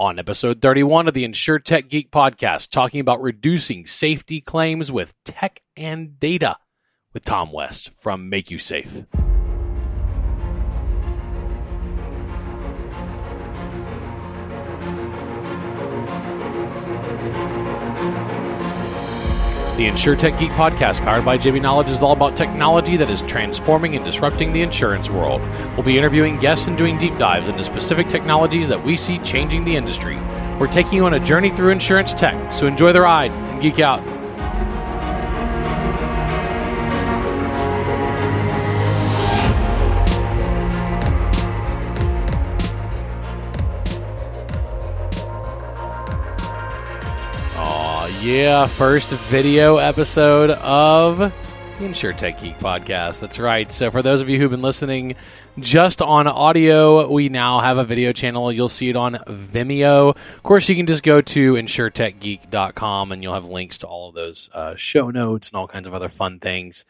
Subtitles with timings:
[0.00, 5.14] On episode 31 of the Insure Tech Geek podcast, talking about reducing safety claims with
[5.24, 6.56] tech and data
[7.12, 9.06] with Tom West from MakuSafe.
[19.84, 23.94] The InsureTech Geek podcast, powered by JB Knowledge, is all about technology that is transforming
[23.94, 25.42] and disrupting the insurance world.
[25.74, 29.64] We'll be interviewing guests and doing deep dives into specific technologies that we see changing
[29.64, 30.16] the industry.
[30.58, 33.78] We're taking you on a journey through insurance tech, so enjoy the ride and geek
[33.78, 34.13] out.
[48.24, 51.30] Yeah, first video episode of the
[51.78, 53.20] InsureTech Geek podcast.
[53.20, 53.70] That's right.
[53.70, 55.16] So, for those of you who've been listening
[55.58, 58.50] just on audio, we now have a video channel.
[58.50, 60.16] You'll see it on Vimeo.
[60.16, 64.14] Of course, you can just go to insuretechgeek.com and you'll have links to all of
[64.14, 66.86] those uh, show notes and all kinds of other fun things.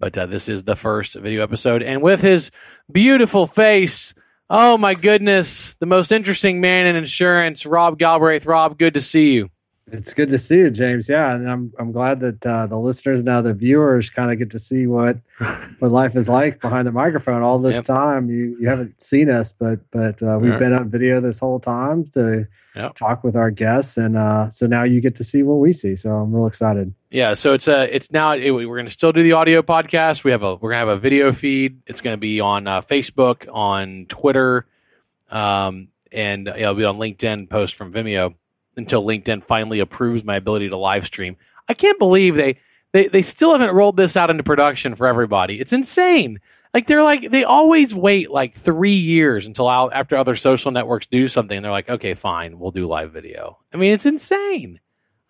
[0.00, 1.82] But uh, this is the first video episode.
[1.82, 2.50] And with his
[2.90, 4.14] beautiful face,
[4.48, 8.46] oh my goodness, the most interesting man in insurance, Rob Galbraith.
[8.46, 9.50] Rob, good to see you.
[9.90, 11.08] It's good to see you, James.
[11.08, 14.50] Yeah, and I'm I'm glad that uh, the listeners now the viewers kind of get
[14.50, 15.18] to see what
[15.78, 17.42] what life is like behind the microphone.
[17.42, 17.84] All this Yep.
[17.86, 21.60] time, you you haven't seen us, but but uh, we've been on video this whole
[21.60, 22.94] time to Yep.
[22.94, 25.96] talk with our guests, and uh, so now you get to see what we see.
[25.96, 26.94] So I'm real excited.
[27.10, 30.22] Yeah, so it's a it's now it, we're going to still do the audio podcast.
[30.22, 31.80] We have a we're going to have a video feed.
[31.86, 34.66] It's going to be on uh, Facebook, on Twitter,
[35.30, 37.48] um, and it'll be on LinkedIn.
[37.50, 38.34] Post from Vimeo
[38.78, 41.36] until LinkedIn finally approves my ability to live stream.
[41.68, 42.58] I can't believe they
[42.92, 45.60] they they still haven't rolled this out into production for everybody.
[45.60, 46.40] It's insane.
[46.72, 51.06] Like they're like they always wait like three years until out after other social networks
[51.06, 51.56] do something.
[51.56, 53.58] And they're like, okay, fine, we'll do live video.
[53.72, 54.80] I mean, it's insane.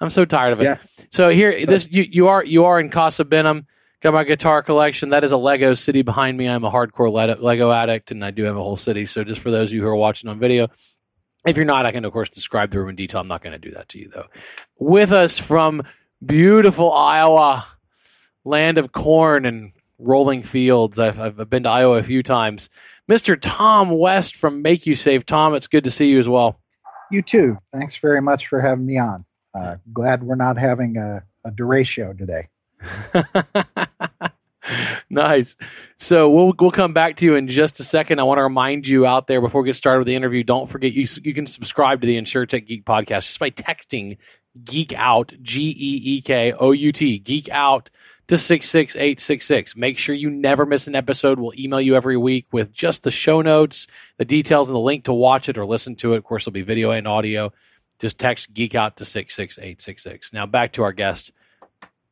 [0.01, 0.65] I'm so tired of it.
[0.65, 0.79] Yeah.
[1.11, 3.67] So here, this you you are you are in Casa Benham.
[4.01, 5.09] Got my guitar collection.
[5.09, 6.49] That is a Lego city behind me.
[6.49, 7.13] I'm a hardcore
[7.43, 9.07] Lego addict, and I do have a whole city.
[9.07, 10.69] So just for those of you who are watching on video,
[11.47, 13.21] if you're not, I can of course describe the room in detail.
[13.21, 14.27] I'm not going to do that to you though.
[14.79, 15.83] With us from
[16.25, 17.65] beautiful Iowa,
[18.45, 20.99] land of corn and rolling fields.
[20.99, 22.71] I've I've been to Iowa a few times.
[23.11, 23.39] Mr.
[23.41, 25.25] Tom West from MakuSafe.
[25.25, 26.61] Tom, it's good to see you as well.
[27.11, 27.59] You too.
[27.73, 29.25] Thanks very much for having me on.
[29.59, 32.49] Uh, glad we're not having a, a derecho today.
[35.11, 35.57] nice.
[35.97, 38.21] So we'll we'll come back to you in just a second.
[38.21, 40.43] I want to remind you out there before we get started with the interview.
[40.45, 44.19] Don't forget you you can subscribe to the InsureTech Geek podcast just by texting
[44.65, 47.91] Geek Out G E E K O U T Geek Out
[48.29, 49.77] to six six eight six six.
[49.77, 51.39] Make sure you never miss an episode.
[51.39, 53.87] We'll email you every week with just the show notes,
[54.19, 56.19] the details, and the link to watch it or listen to it.
[56.19, 57.53] Of course, there'll be video and audio.
[57.99, 60.33] Just text Geek Out to six six eight six six.
[60.33, 61.33] Now back to our guest,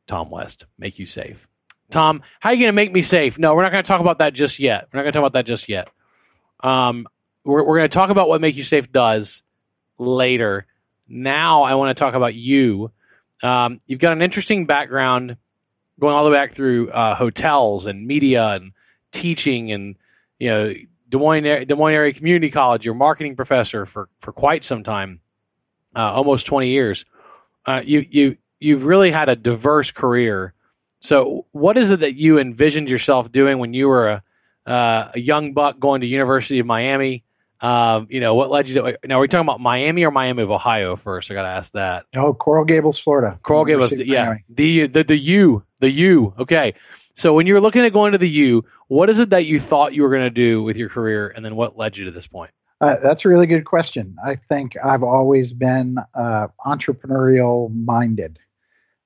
[0.07, 0.65] Tom West.
[0.81, 1.45] MakuSafe.
[1.89, 3.39] Tom, how are you going to make me safe?
[3.39, 4.89] No, we're not going to talk about that just yet.
[4.91, 5.89] We're not going to talk about that just yet.
[6.61, 7.07] Um,
[7.43, 9.41] we're we're going to talk about what MakuSafe does
[9.97, 10.65] later.
[11.07, 12.91] Now, I want to talk about you.
[13.41, 15.37] Um, you've got an interesting background
[15.99, 18.73] going all the way back through uh, hotels and media and
[19.11, 19.95] teaching and
[20.39, 20.73] you know
[21.09, 22.85] Des Moines Des Moines Area Community College.
[22.85, 25.21] You're marketing professor for for quite some time,
[25.95, 27.05] uh, almost 20 years.
[27.65, 30.53] Uh, you you you've really had a diverse career.
[30.99, 34.23] So, what is it that you envisioned yourself doing when you were a,
[34.65, 37.23] uh, a young buck going to University of Miami?
[37.59, 38.97] Um, you know, what led you to?
[39.05, 41.31] Now, are we talking about Miami or Miami of Ohio first?
[41.31, 42.05] I got to ask that.
[42.15, 43.39] Oh, Coral Gables, Florida.
[43.41, 46.33] Coral Gables, University of yeah, the the the U, the U.
[46.39, 46.75] Okay,
[47.15, 49.59] so when you were looking at going to the U, what is it that you
[49.59, 52.11] thought you were going to do with your career, and then what led you to
[52.11, 52.51] this point?
[52.79, 54.15] Uh, that's a really good question.
[54.23, 58.37] I think I've always been uh, entrepreneurial minded.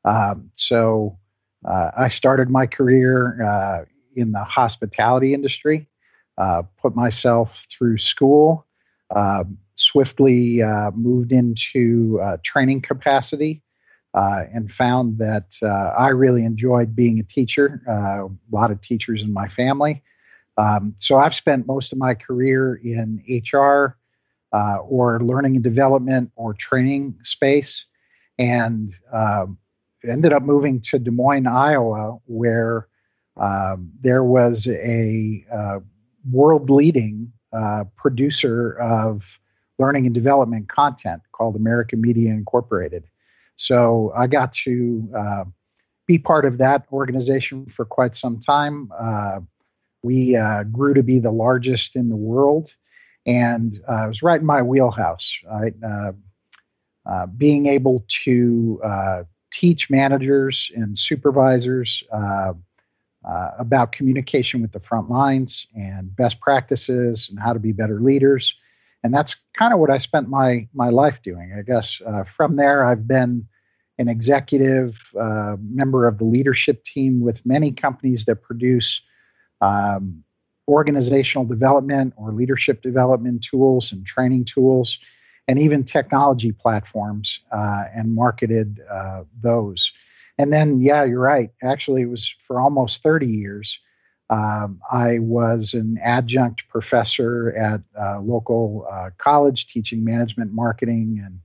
[0.04, 1.18] Um, so
[1.66, 3.86] uh, I started my career uh,
[4.16, 5.88] in the hospitality industry,
[6.38, 8.66] uh, put myself through school,
[9.16, 9.44] uh,
[9.76, 13.62] swiftly uh, moved into uh, training capacity.
[14.14, 17.82] Uh, and found that I really enjoyed being a teacher.
[17.88, 20.04] A lot of teachers in my family.
[20.58, 23.96] Um, so I've spent most of my career in HR
[24.52, 27.86] or learning and development or training space,
[28.38, 29.58] and um,
[30.10, 32.88] ended up moving to Des Moines, Iowa, where
[33.38, 35.80] um, there was a uh,
[36.30, 39.40] world-leading uh, producer of
[39.80, 43.06] learning and development content called American Media Incorporated.
[43.56, 45.44] So I got to uh,
[46.08, 48.92] be part of that organization for quite some time.
[48.98, 49.40] Uh,
[50.04, 52.74] we uh, grew to be the largest in the world
[53.26, 55.38] and uh, it was right in my wheelhouse.
[55.46, 55.76] Right,
[57.38, 58.80] being able to
[59.52, 62.54] teach managers and supervisors uh,
[63.24, 68.00] uh, about communication with the front lines and best practices and how to be better
[68.00, 68.56] leaders,
[69.04, 71.54] and that's kind of what I spent my my life doing.
[71.58, 73.48] I guess from there, I've been
[74.00, 79.02] an executive member of the leadership team with many companies that produce.
[79.62, 80.24] Um,
[80.68, 84.98] organizational development or leadership development tools and training tools,
[85.48, 89.92] and even technology platforms, uh, and marketed uh, those.
[90.38, 91.52] And then, yeah, you're right.
[91.62, 93.80] Actually, it was for almost 30 years.
[94.30, 101.40] Um, I was an adjunct professor at a local uh, college teaching management, marketing, and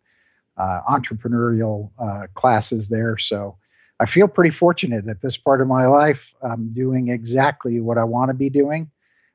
[0.56, 3.19] uh, entrepreneurial uh, classes there.
[3.19, 3.58] So
[3.99, 6.32] I feel pretty fortunate at this part of my life.
[6.43, 8.91] I'm doing exactly what I want to be doing.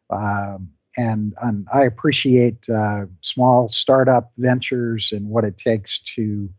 [0.10, 6.50] Um, and, and, I appreciate uh, small startup ventures and what it takes to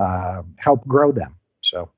[0.00, 1.36] uh, help grow them.
[1.60, 1.90] So,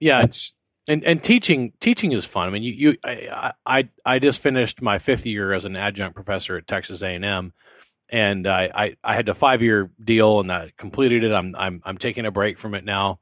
[0.00, 0.52] yeah, it's
[0.88, 2.48] and and teaching teaching is fun.
[2.48, 6.14] I mean, you you I I, I just finished my fifth year as an adjunct
[6.14, 7.52] professor at Texas A and M,
[8.08, 11.32] and I, I I had a five year deal and I completed it.
[11.32, 13.20] I'm I'm I'm taking a break from it now.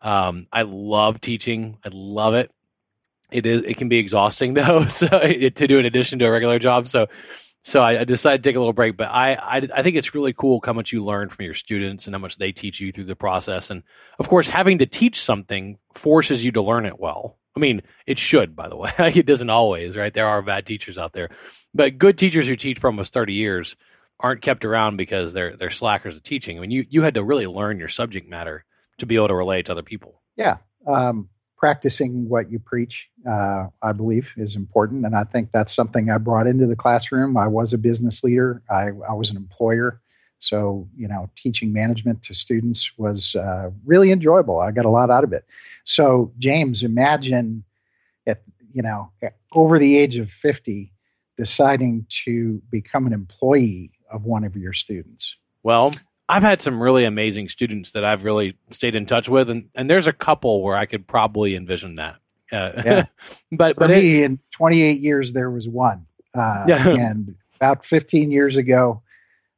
[0.00, 1.78] Um, I love teaching.
[1.84, 2.50] I love it
[3.30, 6.30] it is it can be exhausting though so it, to do in addition to a
[6.30, 7.06] regular job so
[7.62, 10.14] so I, I, decided to take a little break but I, I i think it's
[10.14, 12.92] really cool how much you learn from your students and how much they teach you
[12.92, 13.70] through the process.
[13.70, 13.82] And
[14.18, 17.38] of course having to teach something forces you to learn it well.
[17.56, 18.90] I mean it should by the way.
[18.98, 20.12] It doesn't always right?
[20.12, 21.30] There are bad teachers out there.
[21.74, 23.76] But good teachers who teach for almost 30 years
[24.20, 26.58] aren't kept around because they're they're slackers of teaching.
[26.58, 28.64] I mean you you had to really learn your subject matter
[28.98, 30.22] to be able to relate to other people.
[30.36, 30.58] Yeah.
[30.86, 31.28] Um,
[31.58, 35.04] practicing what you preach, uh, I believe, is important.
[35.04, 37.36] And I think that's something I brought into the classroom.
[37.36, 40.00] I was a business leader, I, I was an employer.
[40.40, 44.60] So, you know, teaching management to students was uh, really enjoyable.
[44.60, 45.44] I got a lot out of it.
[45.82, 47.64] So, James, imagine
[48.24, 49.10] at, you know,
[49.52, 50.92] over the age of 50,
[51.36, 55.34] deciding to become an employee of one of your students.
[55.64, 55.92] Well,
[56.28, 59.88] I've had some really amazing students that I've really stayed in touch with, and, and
[59.88, 62.16] there's a couple where I could probably envision that.
[62.52, 63.04] Uh, yeah.
[63.52, 66.06] but For but me, it, in 28 years, there was one.
[66.34, 66.88] Uh, yeah.
[66.88, 69.02] And about 15 years ago,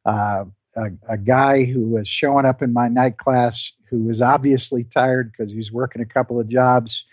[0.07, 0.45] uh,
[0.77, 5.31] a, a, guy who was showing up in my night class who was obviously tired
[5.31, 7.05] because he was working a couple of jobs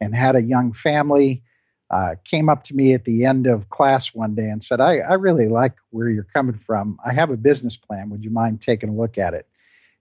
[0.00, 1.42] and had a young family
[1.90, 4.98] uh, came up to me at the end of class one day and said, I,
[4.98, 6.98] I really like where you're coming from.
[7.04, 8.10] I have a business plan.
[8.10, 9.48] Would you mind taking a look at it?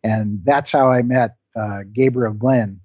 [0.04, 2.80] And that's how I met uh, Gabriel Glynn.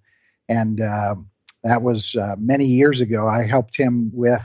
[0.49, 1.17] And uh,
[1.63, 3.29] that was uh, many years ago.
[3.29, 4.45] I helped him with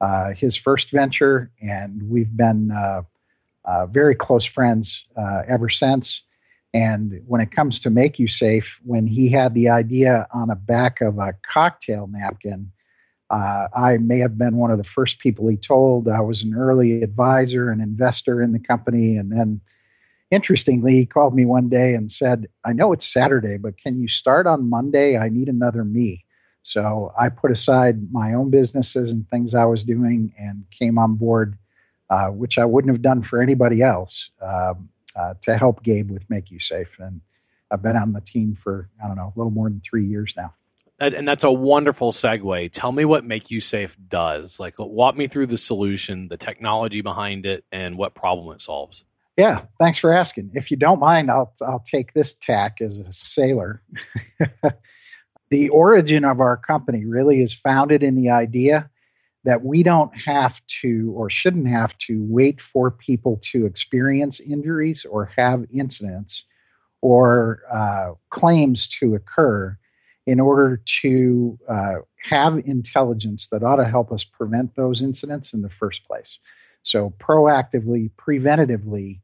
[0.00, 3.02] uh, his first venture, and we've been uh,
[3.86, 6.22] very close friends ever since.
[6.74, 11.18] And when it comes to MakuSafe, when he had the idea on the back of
[11.18, 12.72] a cocktail napkin,
[13.32, 16.06] uh, I may have been one of the first people he told.
[16.06, 19.16] I was an early advisor and investor in the company.
[19.16, 19.62] And then,
[20.30, 24.06] interestingly, he called me one day and said, I know it's Saturday, but can you
[24.06, 25.16] start on Monday?
[25.16, 26.26] I need another me.
[26.62, 31.14] So I put aside my own businesses and things I was doing and came on
[31.14, 31.56] board,
[32.10, 36.28] uh, which I wouldn't have done for anybody else, um, uh, to help Gabe with
[36.28, 36.98] MakuSafe.
[36.98, 37.22] And
[37.70, 40.34] I've been on the team for, I don't know, a little more than three years
[40.36, 40.54] now
[40.98, 42.70] and that's a wonderful segue.
[42.72, 44.60] Tell me what MakuSafe does.
[44.60, 49.04] Like, walk me through the solution, the technology behind it, and what problem it solves.
[49.36, 50.50] Yeah, thanks for asking.
[50.54, 53.82] If you don't mind, I'll I'll take this tack as a sailor.
[55.50, 58.90] the origin of our company really is founded in the idea
[59.44, 65.04] that we don't have to or shouldn't have to wait for people to experience injuries
[65.04, 66.44] or have incidents
[67.00, 69.76] or uh, claims to occur
[70.26, 71.94] in order to uh,
[72.30, 76.38] have intelligence that ought to help us prevent those incidents in the first place.
[76.82, 79.20] So, proactively, preventatively,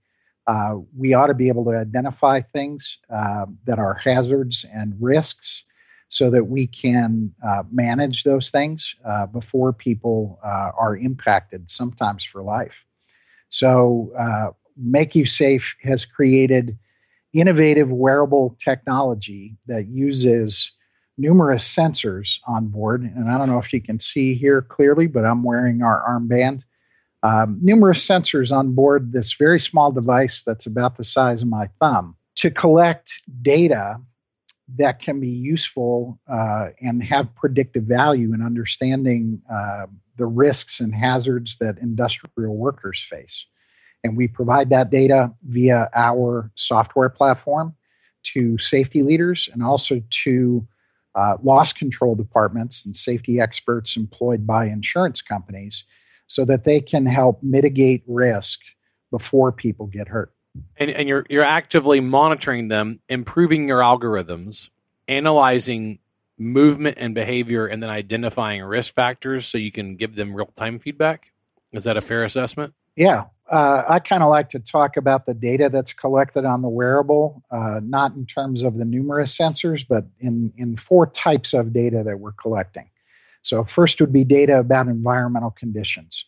[0.46, 5.62] uh, we ought to be able to identify things uh, that are hazards and risks
[6.08, 12.24] so that we can uh, manage those things uh, before people uh, are impacted, sometimes
[12.24, 12.74] for life.
[13.50, 14.12] So,
[14.80, 16.78] MakuSafe has created
[17.34, 20.72] innovative wearable technology that uses
[21.18, 23.02] numerous sensors on board.
[23.02, 26.62] And I don't know if you can see here clearly, but I'm wearing our armband.
[27.24, 31.68] Um, numerous sensors on board this very small device that's about the size of my
[31.80, 33.10] thumb to collect
[33.42, 33.98] data
[34.76, 40.94] that can be useful uh, and have predictive value in understanding uh, the risks and
[40.94, 43.44] hazards that industrial workers face.
[44.04, 47.74] And we provide that data via our software platform
[48.34, 50.66] to safety leaders and also to
[51.18, 55.82] uh, loss control departments and safety experts employed by insurance companies
[56.28, 58.60] so that they can help mitigate risk
[59.10, 60.32] before people get hurt.
[60.76, 64.70] And, and you're you're actively monitoring them, improving your algorithms,
[65.08, 65.98] analyzing
[66.38, 70.78] movement and behavior, and then identifying risk factors so you can give them real time
[70.78, 71.32] feedback.
[71.72, 72.74] Is that a fair assessment?
[72.94, 76.68] Yeah, uh, I kind of like to talk about the data that's collected on the
[76.68, 81.72] wearable, uh, not in terms of the numerous sensors, but in, in four types of
[81.72, 82.88] data that we're collecting.
[83.42, 86.24] So, first would be data about environmental conditions,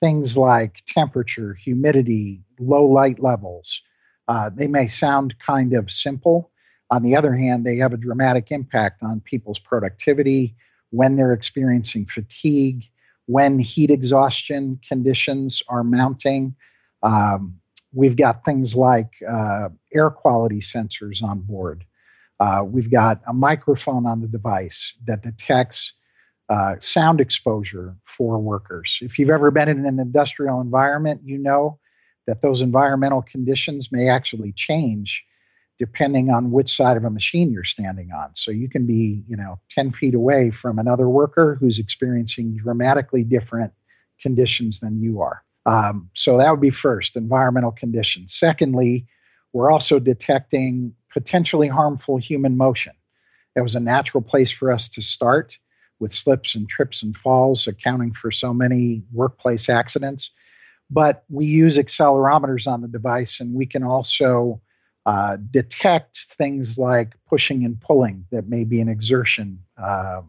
[0.00, 3.80] things like temperature, humidity, low light levels.
[4.26, 6.50] Uh, they may sound kind of simple.
[6.90, 10.54] On the other hand, they have a dramatic impact on people's productivity
[10.90, 12.84] when they're experiencing fatigue
[13.28, 16.56] when heat exhaustion conditions are mounting.
[17.02, 17.60] Um,
[17.92, 21.84] we've got things like uh, air quality sensors on board.
[22.40, 25.92] Uh, we've got a microphone on the device that detects
[26.48, 28.98] uh, sound exposure for workers.
[29.02, 31.78] If you've ever been in an industrial environment, you know
[32.26, 35.22] that those environmental conditions may actually change
[35.78, 38.34] depending on which side of a machine you're standing on.
[38.34, 43.22] So you can be, you know, 10 feet away from another worker who's experiencing dramatically
[43.22, 43.72] different
[44.20, 45.42] conditions than you are.
[45.66, 48.34] Um, so that would be first, environmental conditions.
[48.34, 49.06] Secondly,
[49.52, 52.92] we're also detecting potentially harmful human motion.
[53.54, 55.58] That was a natural place for us to start
[56.00, 60.30] with slips and trips and falls, accounting for so many workplace accidents.
[60.90, 64.60] But we use accelerometers on the device, and we can also
[65.08, 70.20] uh, detect things like pushing and pulling that may be an exertion uh,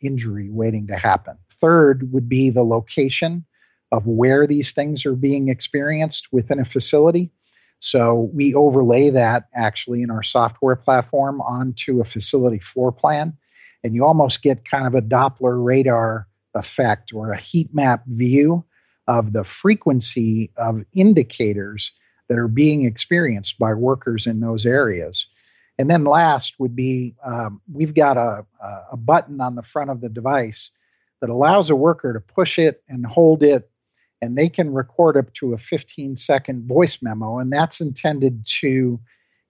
[0.00, 1.36] injury waiting to happen.
[1.50, 3.44] Third would be the location
[3.92, 7.32] of where these things are being experienced within a facility.
[7.80, 13.36] So we overlay that actually in our software platform onto a facility floor plan,
[13.82, 18.64] and you almost get kind of a Doppler radar effect or a heat map view
[19.06, 21.92] of the frequency of indicators
[22.28, 25.26] that are being experienced by workers in those areas.
[25.78, 28.44] And then last would be um, we've got a,
[28.92, 30.70] a button on the front of the device
[31.20, 33.70] that allows a worker to push it and hold it,
[34.20, 37.38] and they can record up to a 15 second voice memo.
[37.38, 39.00] And that's intended to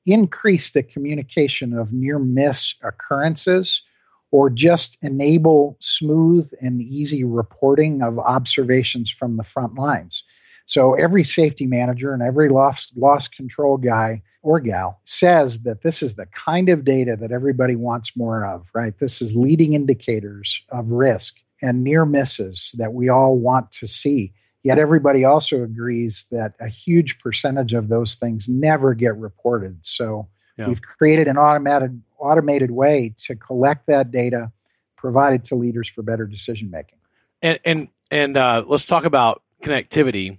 [0.07, 3.83] increase the communication of near miss occurrences
[4.31, 10.24] or just enable smooth and easy reporting of observations from the front lines.
[10.67, 16.03] So every safety manager and every loss, loss control guy or gal says that this
[16.03, 18.97] is the kind of data that everybody wants more of, right?
[18.99, 24.33] This is leading indicators of risk and near misses that we all want to see.
[24.63, 29.79] Yet everybody also agrees that a huge percentage of those things never get reported.
[29.83, 30.29] So
[30.59, 30.69] yeah.
[30.69, 34.51] we've created an automated automated way to collect that data,
[34.97, 36.99] provide it to leaders for better decision making.
[37.43, 40.39] And and and uh, let's talk about connectivity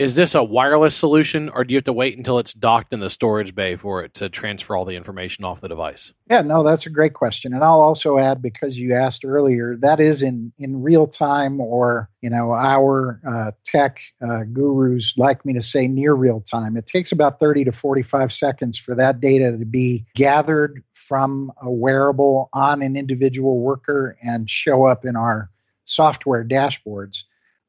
[0.00, 3.00] is this a wireless solution or do you have to wait until it's docked in
[3.00, 6.14] the storage bay for it to transfer all the information off the device?
[6.30, 7.52] Yeah no that's a great question.
[7.52, 12.08] And i'll also add because you asked earlier that is in in real time or
[12.22, 16.78] you know our uh, tech uh, gurus like me to say near real time.
[16.78, 21.70] It takes about 30 to 45 seconds for that data to be gathered from a
[21.70, 25.50] wearable on an individual worker and show up in our
[25.84, 27.18] software dashboards.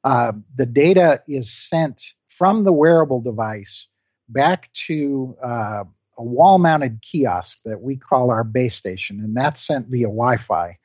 [0.05, 3.85] Uh, the data is sent from the wearable device
[4.27, 5.83] back to uh,
[6.17, 10.37] a wall mounted kiosk that we call our base station, and that's sent via Wi
[10.37, 10.75] Fi.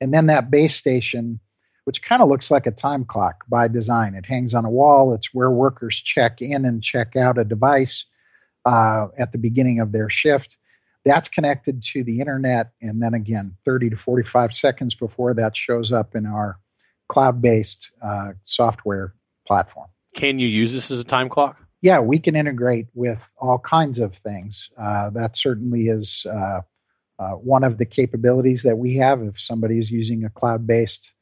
[0.00, 1.38] And then that base station,
[1.84, 5.14] which kind of looks like a time clock by design, it hangs on a wall.
[5.14, 8.04] It's where workers check in and check out a device
[8.64, 10.56] uh, at the beginning of their shift.
[11.04, 15.92] That's connected to the internet, and then again, 30 to 45 seconds before that shows
[15.92, 16.58] up in our
[17.08, 19.14] cloud based uh, software
[19.46, 19.86] platform.
[20.14, 21.60] Can you use this as a time clock?
[21.82, 24.70] Yeah, we can integrate with all kinds of things.
[24.78, 26.62] Uh, that certainly is uh,
[27.18, 31.12] uh, one of the capabilities that we have if somebody is using a cloud based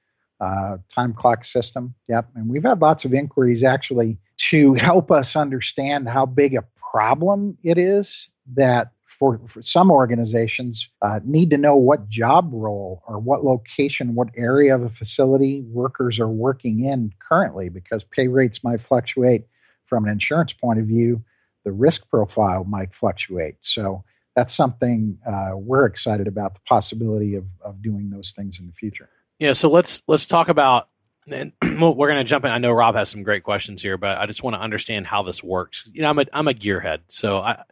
[0.41, 1.95] uh, time clock system.
[2.09, 2.29] Yep.
[2.35, 4.19] And we've had lots of inquiries actually
[4.51, 10.89] to help us understand how big a problem it is that for, for some organizations
[11.01, 15.61] uh, need to know what job role or what location, what area of a facility
[15.69, 19.45] workers are working in currently, because pay rates might fluctuate
[19.87, 21.23] from an insurance point of view.
[21.65, 23.59] The risk profile might fluctuate.
[23.61, 24.03] So
[24.35, 28.73] that's something uh, we're excited about the possibility of, of doing those things in the
[28.73, 29.09] future.
[29.39, 29.53] Yeah.
[29.53, 30.89] So let's let's talk about
[31.31, 32.51] And we're going to jump in.
[32.51, 35.23] I know Rob has some great questions here, but I just want to understand how
[35.23, 35.89] this works.
[35.93, 37.63] You know, I'm a I'm a gearhead, so I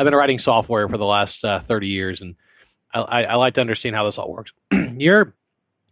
[0.00, 2.36] I've been writing software for the last uh, 30 years, and
[2.90, 4.50] I, I, like to understand how this all works.
[4.72, 5.34] You're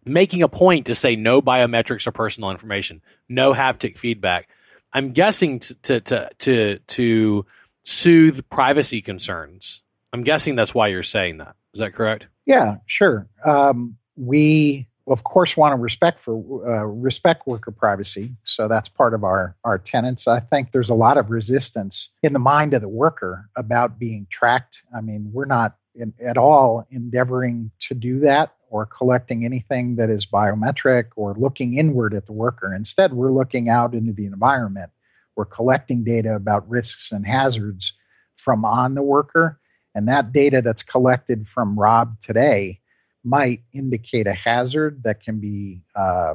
[0.06, 4.48] making a point to say no biometrics or personal information, no haptic feedback.
[4.94, 7.46] I'm guessing to to to to, to
[7.82, 9.82] soothe privacy concerns.
[10.14, 11.54] I'm guessing that's why you're saying that.
[11.74, 12.28] Is that correct?
[12.46, 13.28] Yeah, sure.
[13.44, 16.34] Um, we of course want to respect for
[16.66, 20.28] uh, respect worker privacy, so that's part of our our tenants.
[20.28, 24.26] I think there's a lot of resistance in the mind of the worker about being
[24.30, 24.82] tracked.
[24.94, 30.10] I mean, we're not in, at all endeavoring to do that or collecting anything that
[30.10, 32.74] is biometric or looking inward at the worker.
[32.74, 34.90] Instead, we're looking out into the environment.
[35.36, 37.92] We're collecting data about risks and hazards
[38.36, 39.60] from on the worker.
[39.94, 42.80] And that data that's collected from Rob today
[43.24, 46.34] might indicate a hazard that can be uh,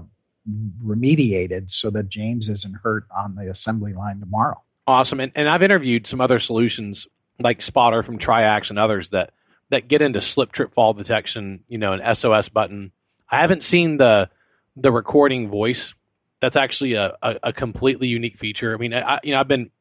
[0.83, 4.61] remediated so that James isn't hurt on the assembly line tomorrow.
[4.85, 5.19] Awesome.
[5.19, 7.07] And, and I've interviewed some other solutions
[7.39, 9.31] like Spot-r from Triax and others that
[9.69, 12.91] that get into slip trip fall detection, you know, an SOS button.
[13.29, 14.29] I haven't seen the
[14.75, 15.95] the recording voice.
[16.41, 18.73] That's actually a, a, a completely unique feature.
[18.73, 19.71] I mean, I, you know, I've been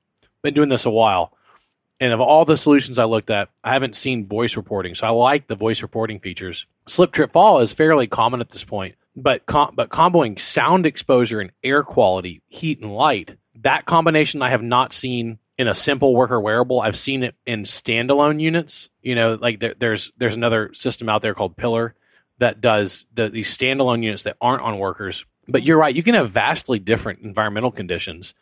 [0.42, 1.36] been doing this a while,
[2.00, 4.94] and of all the solutions I looked at, I haven't seen voice reporting.
[4.94, 6.66] So I like the voice reporting features.
[6.88, 11.40] Slip trip fall is fairly common at this point, but com- but comboing sound exposure
[11.40, 16.14] and air quality, heat and light, that combination I have not seen in a simple
[16.14, 16.80] worker wearable.
[16.80, 18.90] I've seen it in standalone units.
[19.00, 21.94] You know, like there, there's there's another system out there called Pillar
[22.38, 25.24] that does the, these standalone units that aren't on workers.
[25.46, 28.34] But you're right, you can have vastly different environmental conditions,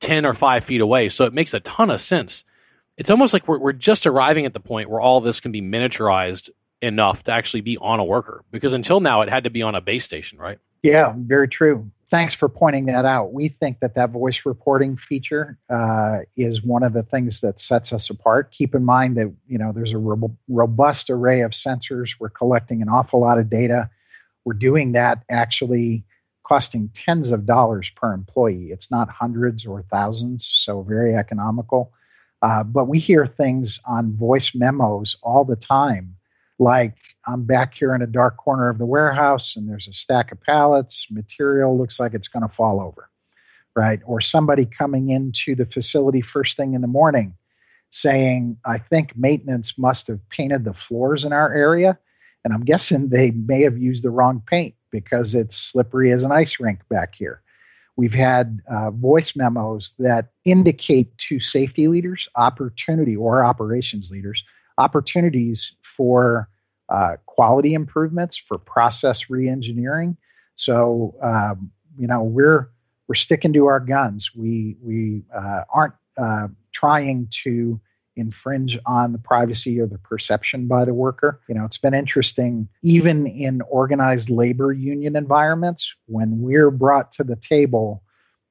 [0.00, 1.08] ten or five feet away.
[1.08, 2.44] So it makes a ton of sense.
[2.98, 5.62] It's almost like we're we're just arriving at the point where all this can be
[5.62, 6.50] miniaturized
[6.82, 8.44] enough to actually be on a worker.
[8.50, 10.58] Because until now, it had to be on a base station, right?
[10.82, 13.32] Yeah, very true thanks for pointing that out.
[13.32, 17.92] We think that that voice reporting feature uh, is one of the things that sets
[17.92, 18.52] us apart.
[18.52, 22.16] Keep in mind that you know there's a ro- robust array of sensors.
[22.18, 23.90] We're collecting an awful lot of data.
[24.44, 26.04] We're doing that actually
[26.44, 28.70] costing tens of dollars per employee.
[28.70, 31.92] It's not hundreds or thousands, so very economical.
[32.42, 36.15] Uh, but we hear things on voice memos all the time
[36.58, 36.94] like
[37.26, 40.40] I'm back here in a dark corner of the warehouse and there's a stack of
[40.40, 43.10] pallets, material looks like it's going to fall over,
[43.74, 44.00] right?
[44.06, 47.34] Or somebody coming into the facility first thing in the morning
[47.90, 51.98] saying, I think maintenance must have painted the floors in our area.
[52.44, 56.32] And I'm guessing they may have used the wrong paint because it's slippery as an
[56.32, 57.42] ice rink back here.
[57.96, 64.44] We've had uh, voice memos that indicate to safety leaders opportunity or operations leaders
[64.78, 66.48] opportunities for
[66.88, 70.16] uh, quality improvements, for process reengineering.
[70.54, 72.70] So um, you know we're
[73.08, 74.30] we're sticking to our guns.
[74.34, 77.80] We we uh, aren't uh, trying to
[78.16, 81.40] infringe on the privacy or the perception by the worker.
[81.48, 87.24] You know, it's been interesting, even in organized labor union environments, when we're brought to
[87.24, 88.02] the table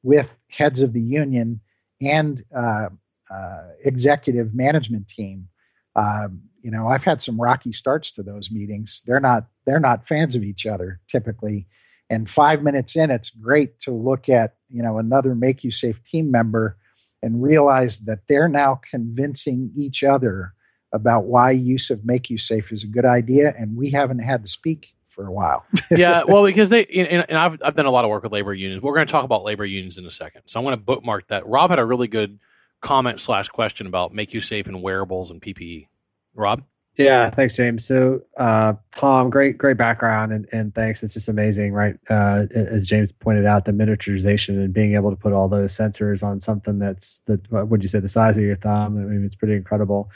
[0.04, 1.60] with heads of the union
[2.00, 2.90] and uh,
[3.34, 5.48] uh, executive management team
[5.96, 9.04] um, you know, I've had some rocky starts to those meetings.
[9.06, 11.68] They're not they're not fans of each other typically.
[12.10, 16.76] And five minutes in, it's great to look at you know another MakuSafe team member
[17.22, 20.54] and realize that they're now convincing each other
[20.92, 24.88] about why use of MakuSafe is a good idea, and we haven't had to speak
[25.10, 25.64] for a while.
[25.92, 28.56] yeah, well, because they and, and, I've I've done a lot of work with labor
[28.56, 28.82] unions.
[28.82, 31.28] We're going to talk about labor unions in a second, so I'm going to bookmark
[31.28, 31.46] that.
[31.46, 32.40] Rob had a really good
[32.82, 35.90] comment slash question about MakuSafe and wearables and PPE.
[36.36, 36.64] Rob?
[36.98, 37.86] Yeah, thanks, James.
[37.86, 41.04] So, uh, Tom, great, great background, and, and thanks.
[41.04, 41.96] It's just amazing, right?
[42.10, 46.24] Uh, as James pointed out, the miniaturization and being able to put all those sensors
[46.24, 47.52] on something that's that.
[47.52, 48.00] What would you say?
[48.00, 48.98] The size of your thumb.
[48.98, 50.10] I mean, it's pretty incredible.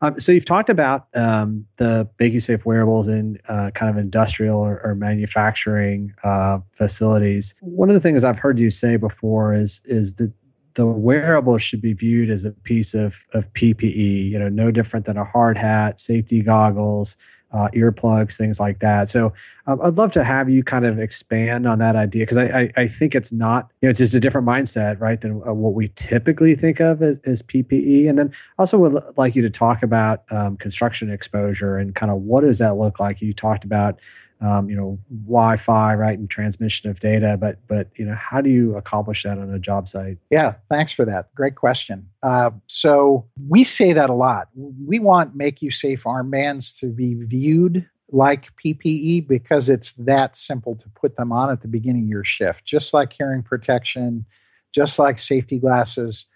[0.00, 2.08] Um, so you've talked about um, the
[2.40, 7.54] Safe wearables in uh, kind of industrial or, or manufacturing uh, facilities.
[7.60, 10.32] One of the things I've heard you say before is is that
[10.74, 15.06] the wearable should be viewed as a piece of, of PPE, you know, no different
[15.06, 17.16] than a hard hat, safety goggles,
[17.52, 19.08] uh, earplugs, things like that.
[19.08, 19.34] So
[19.66, 22.72] um, I'd love to have you kind of expand on that idea because I, I,
[22.76, 25.74] I, think it's not, you know, it's just a different mindset, right, than uh, what
[25.74, 28.08] we typically think of as, as PPE.
[28.08, 32.22] And then also would like you to talk about um, construction exposure and kind of
[32.22, 33.20] what does that look like?
[33.20, 34.00] You talked about
[34.42, 37.36] um, you know, Wi-Fi, right, and transmission of data.
[37.40, 40.18] But but you know, how do you accomplish that on a job site?
[40.30, 41.34] Yeah, thanks for that.
[41.34, 42.08] Great question.
[42.22, 44.48] Uh, so we say that a lot.
[44.54, 51.16] We want MakuSafe armbands to be viewed like PPE because it's that simple to put
[51.16, 54.26] them on at the beginning of your shift, just like hearing protection,
[54.74, 56.26] just like safety glasses.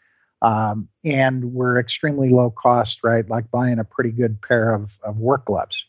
[0.42, 3.28] Um, and we're extremely low cost, right?
[3.28, 5.84] Like buying a pretty good pair of, of work gloves.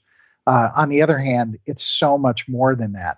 [0.48, 3.18] Uh, on the other hand, it's so much more than that.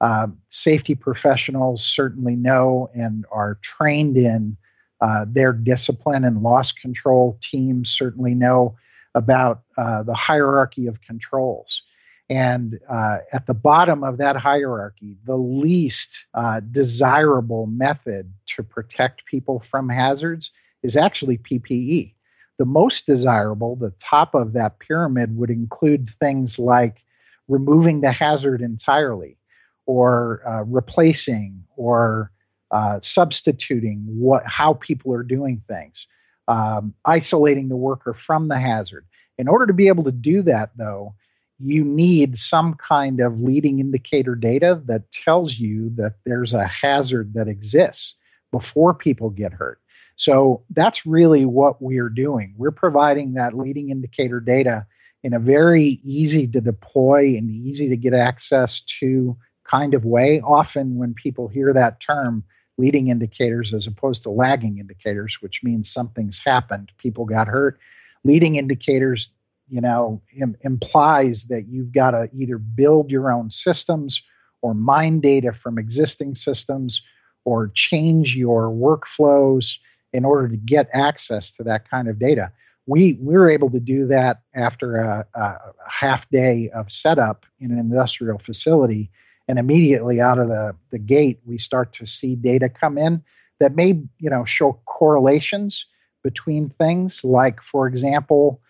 [0.00, 4.56] Um, safety professionals certainly know and are trained in
[5.02, 8.76] uh, their discipline and loss control teams certainly know
[9.14, 11.82] about uh, the hierarchy of controls.
[12.30, 19.26] And uh, at the bottom of that hierarchy, the least uh, desirable method to protect
[19.26, 20.50] people from hazards
[20.82, 22.14] is actually PPE.
[22.60, 27.02] The most desirable, the top of that pyramid, would include things like
[27.48, 29.38] removing the hazard entirely,
[29.86, 32.30] or uh, replacing, or
[32.70, 36.06] uh, substituting what how people are doing things,
[36.48, 39.06] um, isolating the worker from the hazard.
[39.38, 41.14] In order to be able to do that, though,
[41.58, 47.32] you need some kind of leading indicator data that tells you that there's a hazard
[47.32, 48.16] that exists
[48.52, 49.80] before people get hurt.
[50.16, 52.54] So that's really what we're doing.
[52.56, 54.86] We're providing that leading indicator data
[55.22, 60.40] in a very easy to deploy and easy to get access to kind of way.
[60.40, 62.44] Often, when people hear that term,
[62.78, 67.78] leading indicators as opposed to lagging indicators, which means something's happened, people got hurt.
[68.24, 69.30] Leading indicators,
[69.68, 74.22] you know, Im- implies that you've got to either build your own systems
[74.62, 77.02] or mine data from existing systems
[77.44, 79.76] or change your workflows
[80.12, 82.50] in order to get access to that kind of data.
[82.86, 87.70] We, we were able to do that after a, a half day of setup in
[87.70, 89.10] an industrial facility.
[89.46, 93.22] And immediately out of the, the gate, we start to see data come in
[93.58, 95.86] that may you know show correlations
[96.22, 97.22] between things.
[97.22, 98.60] Like, for example,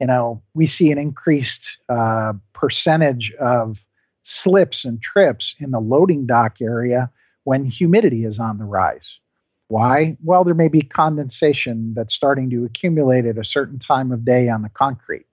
[0.00, 3.84] you know, we see an increased uh, percentage of
[4.22, 7.10] slips and trips in the loading dock area
[7.44, 9.18] when humidity is on the rise.
[9.68, 10.16] Why?
[10.22, 14.48] Well, there may be condensation that's starting to accumulate at a certain time of day
[14.48, 15.26] on the concrete,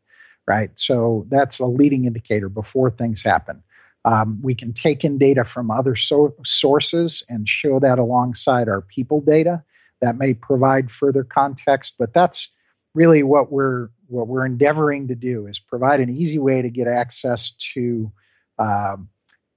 [0.47, 0.71] right?
[0.75, 3.61] So that's a leading indicator before things happen.
[4.05, 8.81] Um, we can take in data from other so- sources and show that alongside our
[8.81, 9.63] people data.
[9.99, 12.49] That may provide further context, but that's
[12.95, 16.87] really what we're what we're endeavoring to do is provide an easy way to get
[16.87, 18.11] access to
[18.59, 19.07] um,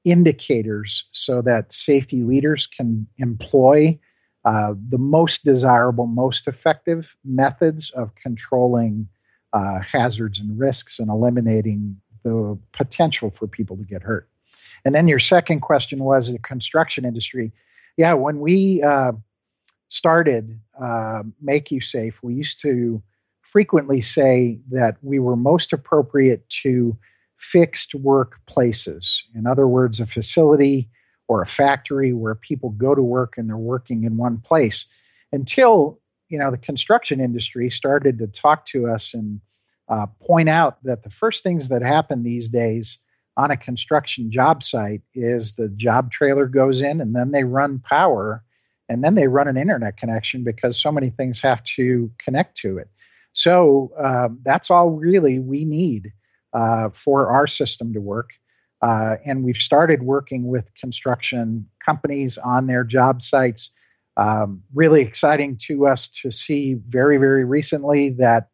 [0.05, 3.99] indicators so that safety leaders can employ
[4.45, 9.09] uh, the most desirable, most effective methods of controlling
[9.53, 14.29] uh, hazards and risks and eliminating the potential for people to get hurt.
[14.85, 17.53] And then your second question was the construction industry.
[17.97, 19.13] Yeah, when we uh,
[19.89, 23.03] started uh, MakuSafe, we used to
[23.41, 26.97] frequently say that we were most appropriate to
[27.39, 29.21] fixed workplaces.
[29.35, 30.89] In other words, a facility
[31.29, 34.85] or a factory where people go to work and they're working in one place
[35.33, 39.41] until you know the construction industry started to talk to us and
[39.89, 42.99] uh, point out that the first things that happen these days
[43.37, 47.79] on a construction job site is the job trailer goes in and then they run
[47.81, 48.43] power
[48.89, 52.79] and then they run an internet connection because so many things have to connect to
[52.79, 52.89] it.
[53.33, 56.13] So um, that's all really we need
[56.53, 58.31] uh, for our system to work
[58.85, 63.71] uh, and we've started working with construction companies on their job sites.
[64.19, 68.51] Um, really exciting to us to see very, very recently that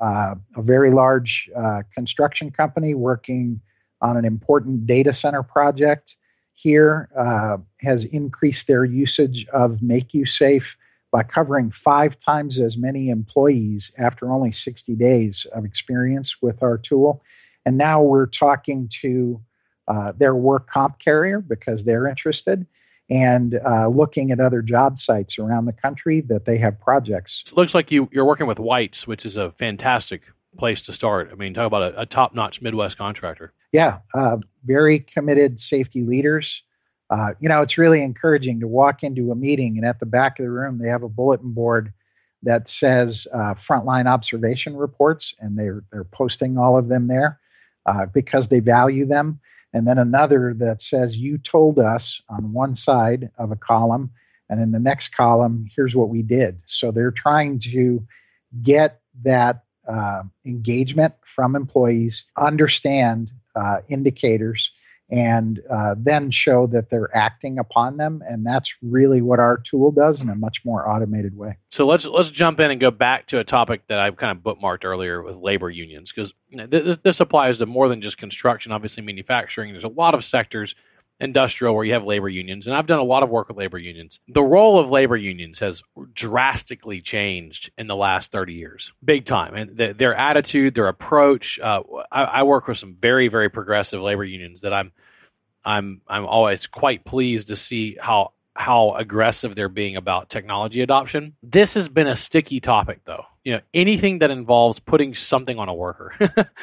[0.00, 3.60] uh, a very large uh, construction company working
[4.00, 6.16] on an important data center project
[6.54, 10.76] here uh, has increased their usage of MakuSafe
[11.12, 16.78] by covering five times as many employees after only 60 days of experience with our
[16.78, 17.22] tool.
[17.66, 19.42] And now we're talking to
[19.88, 22.66] uh, their work comp carrier because they're interested
[23.10, 27.42] and uh, looking at other job sites around the country that they have projects.
[27.46, 31.28] It looks like you, you're working with Weitz, which is a fantastic place to start.
[31.30, 33.52] I mean, talk about a, a top notch Midwest contractor.
[33.72, 36.62] Yeah, uh, very committed safety leaders.
[37.10, 40.38] Uh, you know, it's really encouraging to walk into a meeting and at the back
[40.38, 41.92] of the room, they have a bulletin board
[42.42, 47.40] that says uh, frontline observation reports, and they're, they're posting all of them there
[47.86, 49.40] uh, because they value them
[49.74, 54.10] and then another that says you told us on one side of a column
[54.48, 56.60] and in the next column here's what we did.
[56.66, 58.06] So they're trying to
[58.62, 64.70] get that uh, engagement from employees understand uh, indicators
[65.10, 68.22] and uh, then show that they're acting upon them.
[68.28, 71.58] And that's really what our tool does in a much more automated way.
[71.70, 74.42] So let's let's jump in and go back to a topic that I've kind of
[74.42, 78.72] bookmarked earlier with labor unions because this, this applies to more than just construction.
[78.72, 79.72] Obviously, manufacturing.
[79.72, 80.74] There's a lot of sectors
[81.20, 83.78] industrial where you have labor unions and i've done a lot of work with labor
[83.78, 89.24] unions the role of labor unions has drastically changed in the last 30 years big
[89.24, 89.54] time.
[89.54, 94.00] And the, their attitude their approach uh, I, I, work with some very very progressive
[94.00, 94.90] labor unions that i'm
[95.64, 101.34] i'm i'm always quite pleased to see how how aggressive they're being about technology adoption.
[101.42, 103.24] This has been a sticky topic though.
[103.42, 106.12] You know anything that involves putting something on a worker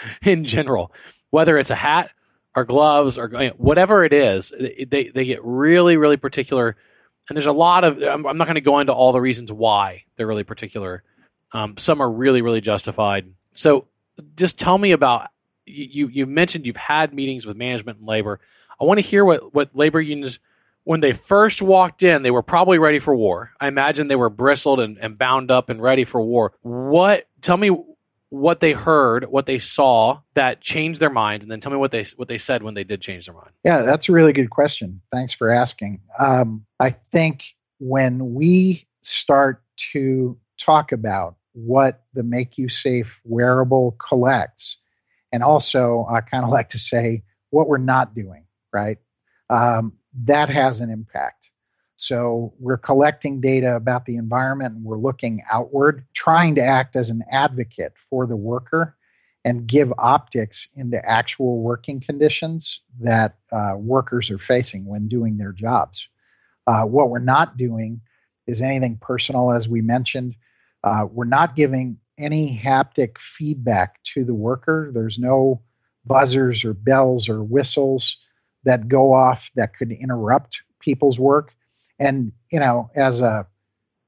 [0.25, 0.91] in general
[1.31, 2.11] whether it's a hat
[2.55, 6.75] or gloves or whatever it is, they, they get really, really particular.
[7.29, 9.51] And there's a lot of, I'm, I'm not going to go into all the reasons
[9.51, 11.03] why they're really particular.
[11.53, 13.33] Um, some are really, really justified.
[13.53, 13.87] So
[14.35, 15.29] just tell me about,
[15.65, 18.39] you, you mentioned you've had meetings with management and labor.
[18.79, 20.39] I want to hear what, what labor unions,
[20.83, 23.51] when they first walked in, they were probably ready for war.
[23.59, 26.53] I imagine they were bristled and, and bound up and ready for war.
[26.63, 27.69] What, tell me
[28.31, 31.91] what they heard, what they saw that changed their minds, and then tell me what
[31.91, 33.51] they what they said when they did change their mind.
[33.63, 35.01] Yeah, that's a really good question.
[35.11, 35.99] Thanks for asking.
[36.17, 37.43] Um, I think
[37.79, 44.77] when we start to talk about what the MakuSafe wearable collects,
[45.33, 48.97] and also I kind of like to say what we're not doing, right?
[49.49, 49.91] Um,
[50.23, 51.50] that has an impact.
[52.01, 57.11] So we're collecting data about the environment and we're looking outward, trying to act as
[57.11, 58.95] an advocate for the worker
[59.45, 65.51] and give optics into actual working conditions that uh, workers are facing when doing their
[65.51, 66.07] jobs.
[66.65, 68.01] Uh, what we're not doing
[68.47, 70.35] is anything personal, as we mentioned.
[70.83, 74.89] Uh, we're not giving any haptic feedback to the worker.
[74.91, 75.61] There's no
[76.03, 78.17] buzzers or bells or whistles
[78.63, 81.53] that go off that could interrupt people's work
[82.01, 83.47] and you know as a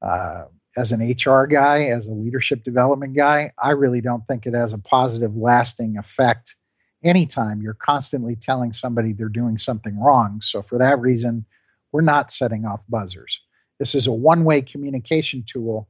[0.02, 0.44] uh,
[0.76, 4.72] as an hr guy as a leadership development guy i really don't think it has
[4.72, 6.56] a positive lasting effect
[7.04, 10.40] anytime you're constantly telling somebody they're doing something wrong.
[10.40, 11.44] So for that reason
[11.92, 13.38] we're not setting off buzzers.
[13.78, 15.88] This is a one-way communication tool.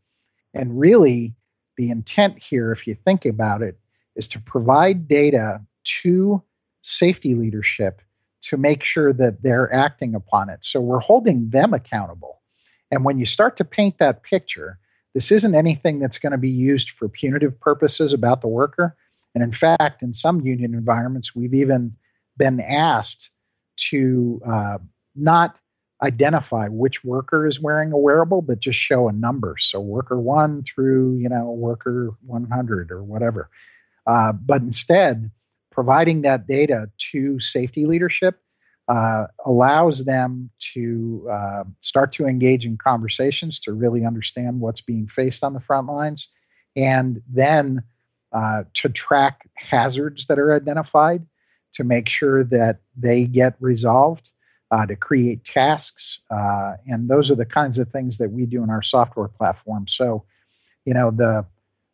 [0.52, 1.34] And really
[1.78, 3.78] the intent here if you think about it
[4.16, 5.62] is to provide data
[6.02, 6.42] to
[6.82, 8.02] safety leadership
[8.48, 10.64] to make sure that they're acting upon it.
[10.64, 12.40] So we're holding them accountable.
[12.90, 14.78] And when you start to paint that picture,
[15.14, 18.96] this isn't anything that's going to be used for punitive purposes about the worker.
[19.34, 21.96] And in fact, in some union environments, we've even
[22.36, 23.30] been asked
[23.90, 24.78] to uh,
[25.14, 25.56] not
[26.02, 29.56] identify which worker is wearing a wearable, but just show a number.
[29.58, 33.48] So worker one through, you know, worker 100 or whatever.
[34.06, 35.30] Uh, but instead,
[35.74, 38.40] providing that data to safety leadership
[38.86, 45.06] uh, allows them to uh, start to engage in conversations to really understand what's being
[45.06, 46.28] faced on the front lines
[46.76, 47.82] and then
[48.32, 51.26] uh, to track hazards that are identified
[51.72, 54.30] to make sure that they get resolved
[54.70, 58.62] uh, to create tasks uh, and those are the kinds of things that we do
[58.62, 59.88] in our software platform.
[59.88, 60.24] So
[60.84, 61.44] you know the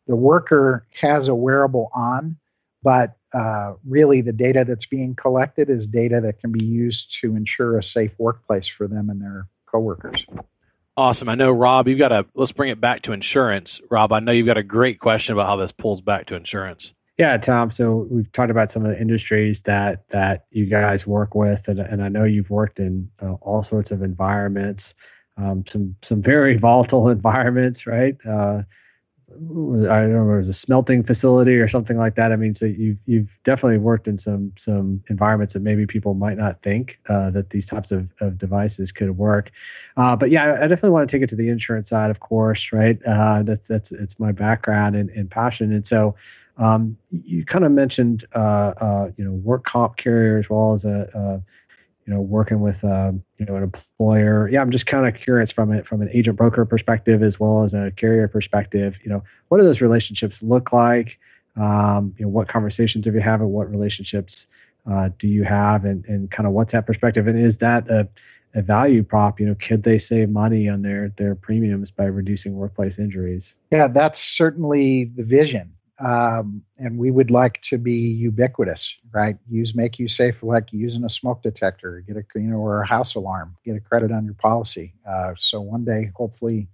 [0.07, 2.37] the worker has a wearable on
[2.83, 7.35] but uh, really the data that's being collected is data that can be used to
[7.35, 10.25] ensure a safe workplace for them and their coworkers.
[10.97, 11.29] Awesome.
[11.29, 13.79] I know, Rob, you've got a, let's bring it back to insurance.
[13.89, 16.93] Rob, I know you've got a great question about how this pulls back to insurance.
[17.17, 17.71] Yeah, Tom.
[17.71, 21.79] So we've talked about some of the industries that that you guys work with, and,
[21.79, 24.95] and I know you've worked in uh, all sorts of environments,
[25.37, 28.15] um, some some very volatile environments, right?
[28.27, 28.63] Uh,
[29.33, 32.31] I don't know, it was a smelting facility or something like that.
[32.31, 36.37] I mean, so you've you've definitely worked in some some environments that maybe people might
[36.37, 39.51] not think uh, that these types of, of devices could work.
[39.97, 42.71] Uh, but yeah, I definitely want to take it to the insurance side, of course,
[42.71, 42.99] right?
[43.05, 46.15] Uh, that's that's it's my background and, and passion, and so
[46.57, 50.85] um, you kind of mentioned uh, uh, you know work comp carrier as well as
[50.85, 51.41] a,
[52.11, 54.49] you know, working with um, you know an employer.
[54.49, 57.63] Yeah, I'm just kind of curious from it from an agent broker perspective as well
[57.63, 58.99] as a carrier perspective.
[59.01, 61.17] You know, what do those relationships look like?
[61.55, 63.39] Um, you know, what conversations have you had?
[63.39, 64.47] What relationships
[64.91, 65.85] uh, do you have?
[65.85, 67.27] And and kind of what's that perspective?
[67.27, 68.09] And is that a
[68.53, 72.55] a value prop you know could they save money on their their premiums by reducing
[72.55, 75.71] workplace injuries yeah that's certainly the vision
[76.03, 79.37] um, and we would like to be ubiquitous, right?
[79.49, 83.55] Use MakuSafe like using a smoke detector, get a you know or a house alarm,
[83.63, 84.93] get a credit on your policy.
[85.07, 86.67] Uh, so one day, hopefully,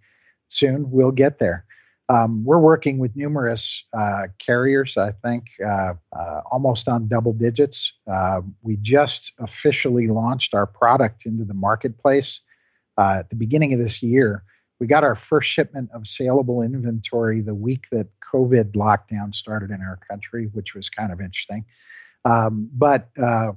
[0.47, 1.65] soon we'll get there.
[2.09, 7.91] um, we're working with numerous uh, carriers, I think uh, uh, almost on double digits.
[8.09, 12.39] Uh, we just officially launched our product into the marketplace
[12.97, 14.43] uh, at the beginning of this year.
[14.79, 19.81] We got our first shipment of saleable inventory the week that COVID lockdown started in
[19.81, 21.65] our country, which was kind of interesting.
[22.25, 23.53] Um, but uh,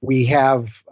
[0.00, 0.82] we have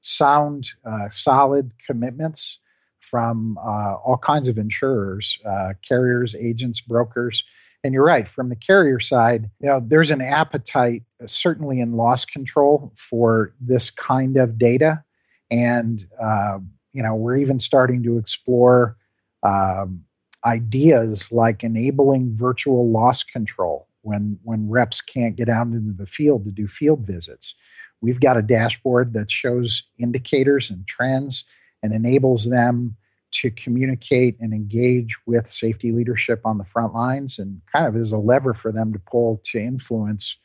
[0.00, 0.70] sound,
[1.10, 2.58] solid commitments
[3.04, 7.44] from uh, all kinds of insurers, uh, carriers, agents, brokers.
[7.84, 11.92] And you're right, from the carrier side, you know, there's an appetite, uh, certainly in
[11.92, 15.04] loss control, for this kind of data.
[15.50, 16.58] And, uh,
[16.92, 18.96] you know, we're even starting to explore
[19.42, 20.04] um,
[20.44, 26.44] ideas like enabling virtual loss control when, when reps can't get out into the field
[26.44, 27.54] to do field visits.
[28.00, 31.44] We've got a dashboard that shows indicators and trends
[31.82, 32.96] and enables them
[33.32, 38.12] to communicate and engage with safety leadership on the front lines and kind of is
[38.12, 40.36] a lever for them to pull to influence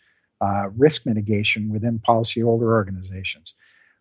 [0.41, 3.53] uh, risk mitigation within policyholder organizations.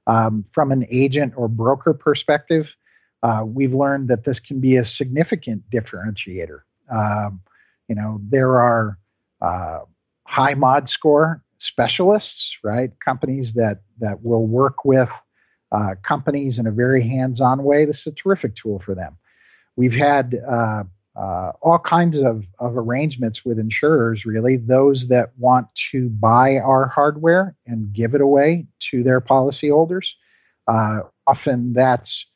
[0.06, 2.74] Um, from an agent or broker perspective,
[3.22, 6.60] uh, we've learned that this can be a significant differentiator.
[6.90, 7.40] Um,
[7.88, 8.98] you know, there are
[9.40, 9.80] uh,
[10.24, 12.90] high mod score specialists, right?
[13.04, 15.10] Companies that that will work with
[15.72, 19.16] uh, companies in a very hands on way, this is a terrific tool for them.
[19.76, 25.68] We've had uh, uh, all kinds of, of arrangements with insurers, really, those that want
[25.90, 30.10] to buy our hardware and give it away to their policyholders.
[30.66, 32.26] Uh, often that's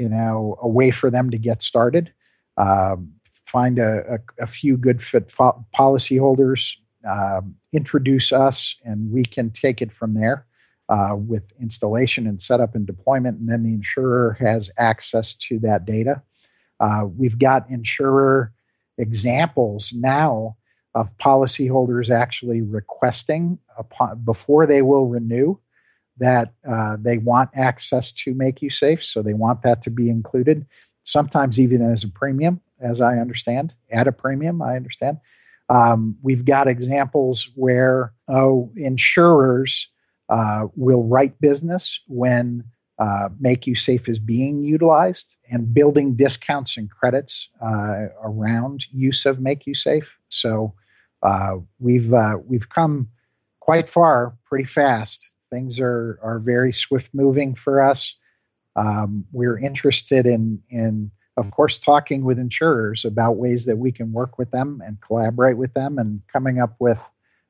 [0.00, 2.12] you know a way for them to get started.
[2.56, 3.12] Um,
[3.46, 6.74] find a, a, a, few good fit fo- policyholders,
[7.06, 10.46] um, introduce us, and we can take it from there
[10.88, 15.84] uh, with installation and setup and deployment, and then the insurer has access to that
[15.84, 16.22] data.
[16.80, 18.52] Uh, we've got insurer
[18.96, 20.56] examples now
[20.94, 25.58] of policyholders actually requesting upon, before they will renew
[26.20, 30.66] that uh, they want access to MakuSafe, so they want that to be included.
[31.02, 35.18] Sometimes even as a premium, as I understand, at a premium, I understand.
[35.68, 39.88] Um, we've got examples where oh, insurers
[40.28, 42.64] uh, will write business when
[42.98, 43.30] uh,
[43.74, 50.04] safe is being utilized and building discounts and credits uh, around use of MakuSafe.
[50.28, 50.74] So
[51.22, 53.08] uh, we've uh, we've come
[53.60, 55.30] quite far pretty fast.
[55.50, 58.14] Things are are very swift moving for us.
[58.76, 64.12] Um, we're interested in in of course talking with insurers about ways that we can
[64.12, 66.98] work with them and collaborate with them and coming up with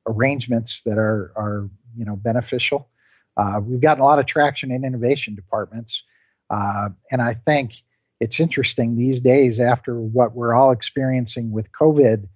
[0.07, 2.89] arrangements that are are you know beneficial.
[3.37, 6.03] Uh, we've gotten a lot of traction in innovation departments,
[6.51, 7.75] uh, and I think
[8.21, 12.29] it's interesting these days after what we're all experiencing with COVID.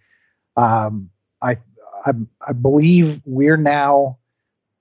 [0.57, 1.11] Um,
[1.43, 1.59] I,
[2.07, 2.13] I,
[2.47, 4.19] I believe we're now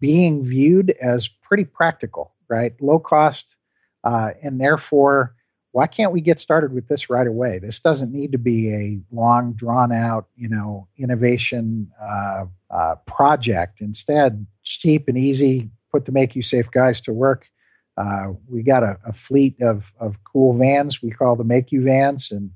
[0.04, 2.74] being viewed as pretty practical, right?
[2.82, 3.56] Low cost,
[4.04, 5.34] uh, and therefore
[5.72, 7.60] why can't we get started with this right away?
[7.60, 13.80] This doesn't need to be a long, drawn out, you know, innovation uh, uh, project.
[13.80, 15.70] Instead, cheap and easy.
[15.90, 17.48] Put the MakuSafe guys to work.
[17.96, 21.02] Uh, we got a, a, fleet of of cool vans.
[21.02, 22.52] We call the Maku vans, and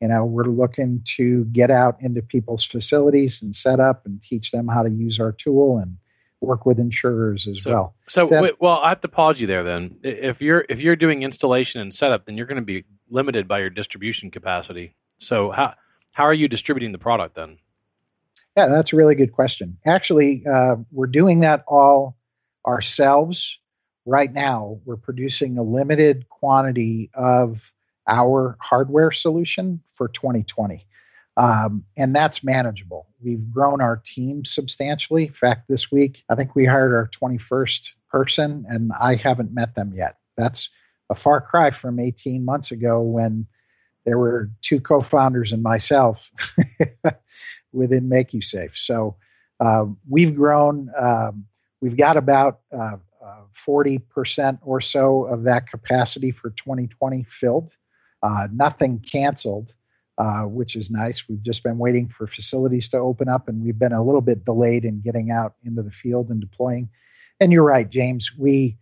[0.00, 4.52] you know we're looking to get out into people's facilities and set up and teach
[4.52, 5.96] them how to use our tool and
[6.46, 7.94] work with insurers as so, well.
[8.08, 9.62] So, that, wait, well, I have to pause you there.
[9.62, 13.48] Then, if you're if you're doing installation and setup, then you're going to be limited
[13.48, 14.94] by your distribution capacity.
[15.18, 15.74] So, how
[16.12, 17.58] how are you distributing the product then?
[18.56, 19.78] Yeah, that's a really good question.
[19.84, 22.16] Actually, uh, we're doing that all
[22.66, 23.58] ourselves
[24.06, 24.78] right now.
[24.84, 27.72] We're producing a limited quantity of
[28.06, 30.86] our hardware solution for 2020.
[31.36, 33.08] Um, and that's manageable.
[33.22, 35.26] We've grown our team substantially.
[35.26, 39.74] In fact, this week, I think we hired our 21st person, and I haven't met
[39.74, 40.18] them yet.
[40.36, 40.68] That's
[41.10, 43.46] a far cry from 18 months ago when
[44.04, 46.30] there were two co founders and myself
[47.72, 48.76] within MakuSafe.
[48.76, 49.16] So
[49.58, 50.90] uh, we've grown.
[50.98, 51.46] Um,
[51.80, 57.72] we've got about uh, uh, 40% or so of that capacity for 2020 filled,
[58.22, 59.72] uh, nothing canceled
[60.18, 61.24] uh, which is nice.
[61.28, 64.44] We've just been waiting for facilities to open up, and we've been a little bit
[64.44, 66.88] delayed in getting out into the field and deploying.
[67.40, 68.30] And you're right, James.
[68.38, 68.76] We,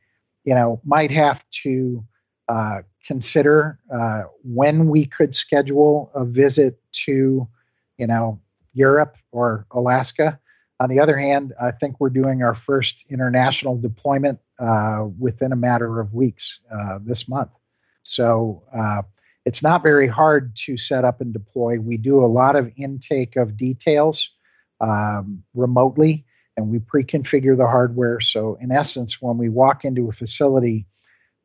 [0.44, 2.04] you know, might have to
[2.48, 7.48] uh, consider uh, when we could schedule a visit to,
[7.98, 8.40] you know,
[8.74, 10.38] Europe or Alaska.
[10.80, 15.56] On the other hand, I think we're doing our first international deployment uh, within a
[15.56, 17.50] matter of weeks uh, this month.
[18.02, 19.02] So uh,
[19.44, 21.78] It's not very hard to set up and deploy.
[21.78, 24.28] We do a lot of intake of details
[24.80, 26.24] um, remotely,
[26.56, 28.20] and we pre-configure the hardware.
[28.20, 30.86] So in essence, when we walk into a facility,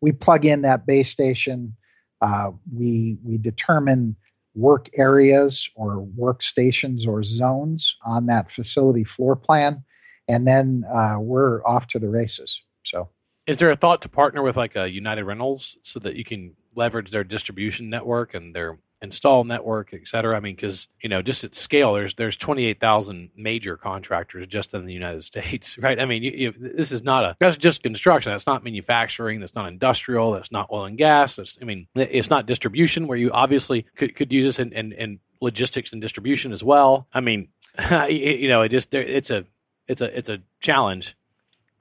[0.02, 1.76] we plug in that base station.
[2.22, 4.16] Uh, we we determine
[4.56, 9.84] work areas or workstations or zones on that facility floor plan,
[10.28, 12.60] and then uh, we're off to the races.
[12.84, 13.10] So,
[13.46, 16.54] is there a thought to partner with like a United Rentals so that you can
[16.78, 20.38] leverage their distribution network and their install network, et cetera?
[20.38, 24.86] I mean, because you know, just at scale, there's there's 28,000 major contractors just in
[24.86, 26.00] the United States, right?
[26.00, 28.32] I mean, you, you, this is not a that's just construction.
[28.32, 29.40] That's not manufacturing.
[29.40, 30.32] That's not industrial.
[30.32, 31.36] That's not oil and gas.
[31.36, 34.92] That's I mean, it's not distribution where you obviously could, could use this in, in,
[34.94, 37.08] in logistics and distribution as well.
[37.14, 37.50] I mean,
[38.10, 39.46] you know, it just it's a
[39.88, 41.16] it's a it's a challenge.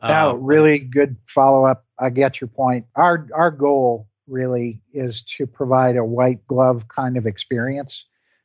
[0.03, 1.85] No, uh, really good follow up.
[1.99, 2.87] I get your point.
[2.95, 8.05] Our our goal really is to provide a white glove kind of experience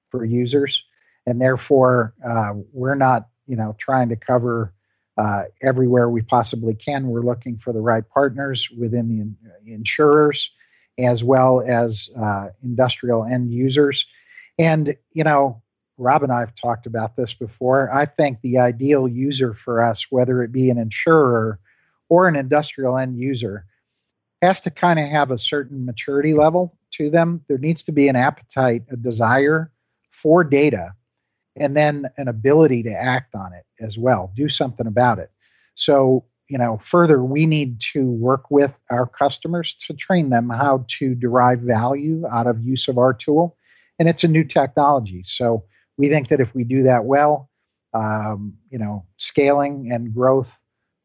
[0.09, 0.84] for users,
[1.25, 4.73] and therefore uh, we're not you know trying to cover
[5.17, 7.07] uh, everywhere we possibly can.
[7.07, 10.49] We're looking for the right partners within the in- insurers
[10.97, 14.05] as well as uh, industrial end users,
[14.57, 15.61] and you know.
[15.97, 17.93] Rob and I have talked about this before.
[17.93, 21.59] I think the ideal user for us, whether it be an insurer
[22.09, 23.65] or an industrial end user,
[24.41, 27.41] has to kind of have a certain maturity level to them.
[27.47, 29.71] There needs to be an appetite, a desire
[30.11, 30.93] for data,
[31.55, 35.31] and then an ability to act on it as well, do something about it.
[35.75, 40.85] So, you know, further, we need to work with our customers to train them how
[40.99, 43.57] to derive value out of use of our tool.
[43.99, 45.23] And it's a new technology.
[45.25, 45.65] So,
[45.97, 47.49] we think that if we do that well,
[47.93, 50.57] um, you know, scaling and growth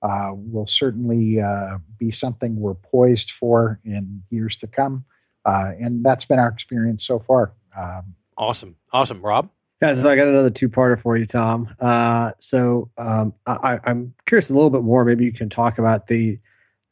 [0.02, 5.04] uh, will certainly uh, be something we're poised for in years to come.
[5.44, 7.52] Uh, and that's been our experience so far.
[7.76, 8.76] Um, awesome.
[8.92, 9.20] Awesome.
[9.22, 9.50] Rob?
[9.80, 11.68] Guys, so I got another two-parter for you, Tom.
[11.78, 15.04] Uh, so um, I, I'm curious a little bit more.
[15.04, 16.38] Maybe you can talk about the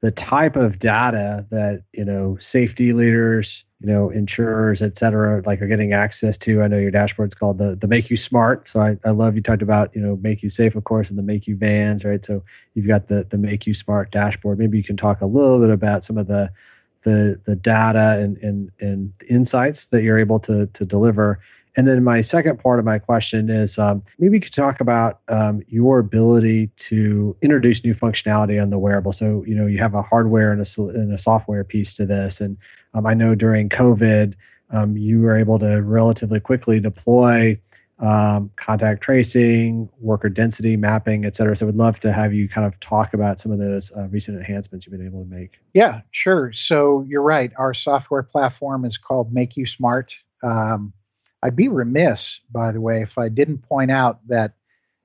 [0.03, 5.61] the type of data that you know safety leaders, you know insurers, et cetera, like
[5.61, 6.63] are getting access to.
[6.63, 8.69] I know your dashboard's called the the MakuSmart.
[8.69, 11.57] So I, I love you talked about you know MakuSafe, of course, and the Maku
[11.57, 12.25] Vans, right?
[12.25, 12.45] So
[12.75, 14.59] you've got the the MakuSmart dashboard.
[14.59, 16.51] Maybe you can talk a little bit about some of the
[17.03, 21.41] the the data and and and insights that you're able to to deliver
[21.77, 25.21] and then my second part of my question is um, maybe you could talk about
[25.29, 29.13] um, your ability to introduce new functionality on the wearable.
[29.13, 32.41] So you know you have a hardware and a, and a software piece to this,
[32.41, 32.57] and
[32.95, 34.35] um, I know during COVID
[34.71, 37.59] um, you were able to relatively quickly deploy
[38.01, 41.55] um, contact tracing, worker density mapping, et cetera.
[41.57, 44.37] So, we'd love to have you kind of talk about some of those uh, recent
[44.37, 45.61] enhancements you've been able to make.
[45.75, 46.53] Yeah, sure.
[46.53, 47.53] So, you're right.
[47.57, 50.17] Our software platform is called MakuSmart.
[50.43, 50.93] Um,
[51.45, 54.55] I'd be remiss, by the way, if I didn't point out that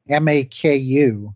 [0.09, 1.33] MAKU,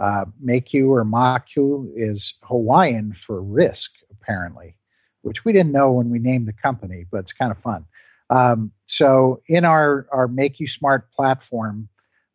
[0.00, 4.76] uh, MAKU or MAKU, is Hawaiian for risk, apparently,
[5.22, 7.84] which we didn't know when we named the company, but it's kind of fun.
[8.30, 11.88] Um, so, in our, our MakuSmart platform,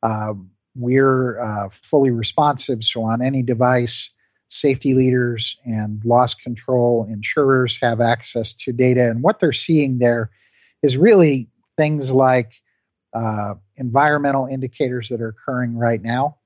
[0.04, 0.34] uh,
[0.76, 2.84] we're uh, fully responsive.
[2.84, 4.10] So, on any device,
[4.50, 9.10] safety leaders and loss control insurers have access to data.
[9.10, 10.30] And what they're seeing there
[10.84, 11.48] is really
[11.82, 12.62] things like
[13.16, 16.38] uh, environmental indicators that are occurring right now,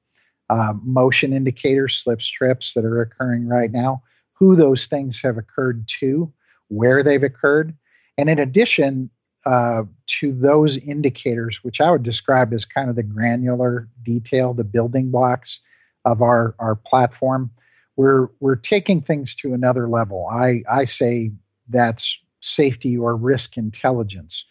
[0.49, 5.85] uh, motion indicators, slips, trips that are occurring right now, who those things have occurred
[5.99, 6.31] to,
[6.69, 7.75] where they've occurred.
[8.17, 9.09] And in addition
[9.45, 9.83] uh,
[10.21, 15.11] to those indicators, which I would describe as kind of the granular detail, the building
[15.11, 15.59] blocks
[16.05, 17.51] of our, our platform,
[17.97, 20.29] we're, we're taking things to another level.
[20.31, 21.31] I, I say
[21.67, 24.45] that's safety or risk intelligence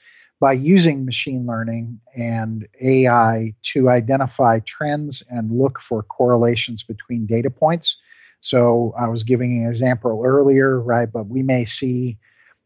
[0.44, 7.48] by using machine learning and AI to identify trends and look for correlations between data
[7.48, 7.96] points.
[8.40, 11.10] So I was giving an example earlier, right?
[11.10, 12.18] But we may see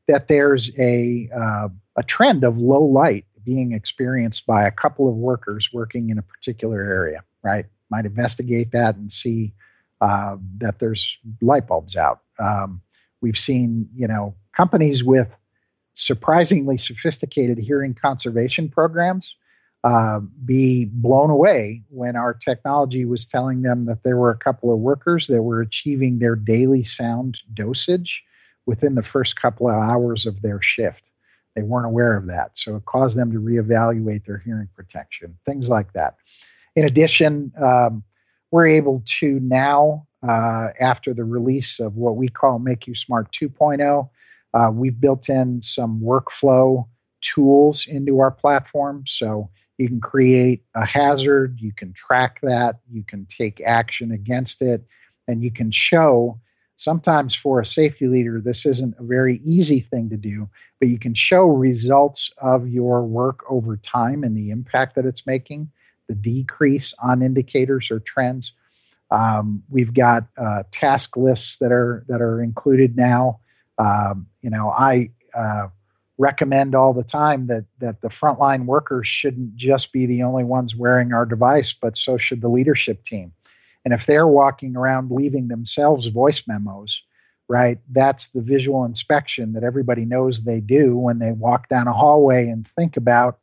[0.08, 5.14] that there's a uh, a trend of low light being experienced by a couple of
[5.14, 7.66] workers working in a particular area, right?
[7.90, 9.52] Might investigate that and see
[10.00, 12.22] uh, that there's light bulbs out.
[12.40, 12.82] Um,
[13.20, 15.28] we've seen, you know, companies with
[15.98, 19.34] surprisingly sophisticated hearing conservation programs
[19.84, 24.72] uh, be blown away when our technology was telling them that there were a couple
[24.72, 28.22] of workers that were achieving their daily sound dosage
[28.66, 31.02] within the first couple of hours of their shift.
[31.54, 32.58] They weren't aware of that.
[32.58, 36.16] So it caused them to reevaluate their hearing protection, things like that.
[36.76, 38.02] In addition, um,
[38.50, 44.08] we're able to now, uh, after the release of what we call MakuSmart 2.0,
[44.54, 46.86] Uh, we've built in some workflow
[47.20, 49.04] tools into our platform.
[49.06, 54.60] So you can create a hazard, you can track that, you can take action against
[54.62, 54.84] it,
[55.26, 56.40] and you can show.
[56.76, 60.98] Sometimes for a safety leader, this isn't a very easy thing to do, but you
[60.98, 65.68] can show results of your work over time and the impact that it's making,
[66.08, 68.52] the decrease on indicators or trends.
[69.10, 73.40] Um, we've got uh, task lists that are that are included now.
[73.78, 75.68] Um, you know, I uh,
[76.18, 80.74] recommend all the time that that the frontline workers shouldn't just be the only ones
[80.74, 83.32] wearing our device, but so should the leadership team.
[83.84, 87.02] And if they're walking around leaving themselves voice memos,
[87.48, 91.92] right, that's the visual inspection that everybody knows they do when they walk down a
[91.92, 93.38] hallway and think about,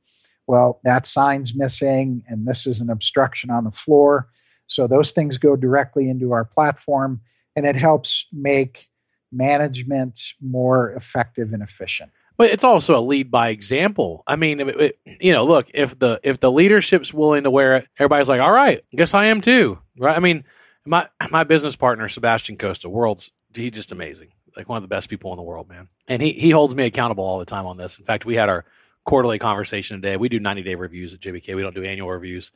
[0.45, 4.27] well, that sign's missing and this is an obstruction on the floor.
[4.67, 7.21] So those things go directly into our platform
[7.55, 8.88] and it helps make
[9.36, 12.11] management more effective and efficient.
[12.38, 14.23] But it's also a lead by example.
[14.27, 17.77] I mean, it, it, you know, look if the if the leadership's willing to wear
[17.77, 20.15] it, everybody's like, all right, guess I am too, right?
[20.15, 20.43] I mean,
[20.86, 25.09] my my business partner Sebastian Costa, world's he's just amazing, like one of the best
[25.09, 25.88] people in the world, man.
[26.07, 27.99] And he he holds me accountable all the time on this.
[27.99, 28.65] In fact, we had our
[29.05, 30.17] quarterly conversation today.
[30.17, 31.55] We do ninety day reviews at JBK.
[31.55, 32.51] We don't do annual reviews.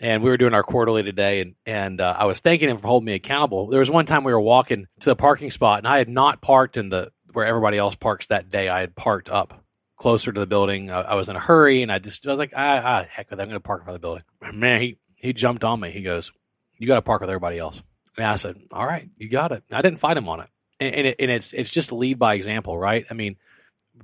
[0.00, 2.88] And we were doing our quarterly today, and and uh, I was thanking him for
[2.88, 3.68] holding me accountable.
[3.68, 6.40] There was one time we were walking to the parking spot, and I had not
[6.40, 8.68] parked in the where everybody else parks that day.
[8.68, 9.64] I had parked up
[9.96, 10.90] closer to the building.
[10.90, 13.30] I, I was in a hurry, and I just I was like, ah, ah heck
[13.30, 13.42] with it.
[13.42, 14.58] I'm going to park in front of the building.
[14.60, 15.90] Man, he he jumped on me.
[15.90, 16.32] He goes,
[16.76, 17.82] "You got to park with everybody else."
[18.16, 20.48] And I said, "All right, you got it." I didn't fight him on it,
[20.80, 23.04] and, and, it, and it's it's just lead by example, right?
[23.10, 23.36] I mean,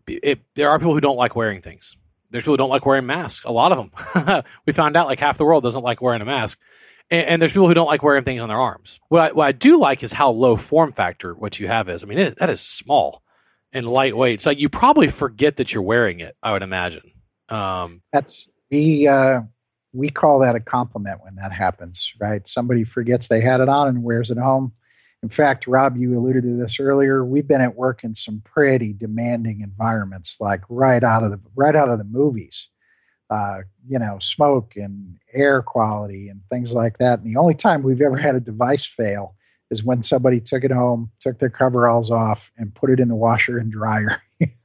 [0.06, 1.96] it, there are people who don't like wearing things.
[2.30, 3.44] There's people who don't like wearing masks.
[3.44, 4.44] A lot of them.
[4.66, 6.58] we found out like half the world doesn't like wearing a mask.
[7.10, 9.00] And, and, there's people who don't like wearing things on their arms.
[9.08, 12.04] What I, what I do like is how low form factor what you have is.
[12.04, 13.22] I mean, it, that is small
[13.72, 14.40] and lightweight.
[14.40, 16.36] So you probably forget that you're wearing it.
[16.42, 17.10] I would imagine.
[17.48, 19.40] Um, That's we uh,
[19.92, 22.46] we call that a compliment when that happens, right?
[22.46, 24.72] Somebody forgets they had it on and wears it home.
[25.22, 27.24] In fact, Rob, you alluded to this earlier.
[27.24, 31.76] We've been at work in some pretty demanding environments, like right out of the right
[31.76, 32.68] out of the movies.
[33.28, 37.20] Uh, you know, smoke and air quality and things like that.
[37.20, 39.36] And the only time we've ever had a device fail
[39.70, 43.14] is when somebody took it home, took their coveralls off, and put it in the
[43.14, 44.20] washer and dryer.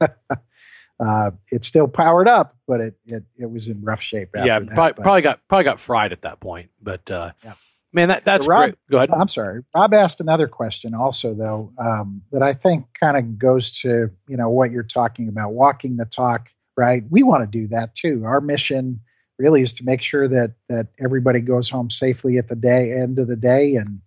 [1.00, 4.30] uh, it's still powered up, but it it, it was in rough shape.
[4.34, 6.70] yeah, that, probably, probably, got probably got fried at that point.
[6.82, 7.54] But uh, yeah.
[7.92, 8.74] Man, that that's Rob, great.
[8.90, 9.10] Go ahead.
[9.10, 9.62] I'm sorry.
[9.74, 14.36] Rob asked another question also though um, that I think kind of goes to you
[14.36, 16.48] know what you're talking about, walking the talk.
[16.76, 18.24] Right, we want to do that too.
[18.26, 19.00] Our mission
[19.38, 23.18] really is to make sure that that everybody goes home safely at the day end
[23.18, 24.00] of the day and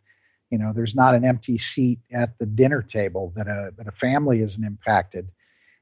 [0.50, 3.92] you know, there's not an empty seat at the dinner table that a that a
[3.92, 5.30] family isn't impacted,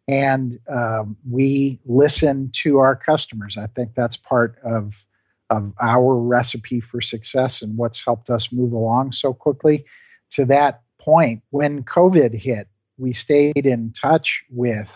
[0.08, 3.58] and um, we listen to our customers.
[3.58, 5.06] I think that's part of
[5.50, 9.86] of our recipe for success and what's helped us move along so quickly.
[10.32, 12.68] To that point, when COVID hit,
[12.98, 14.92] we stayed in touch with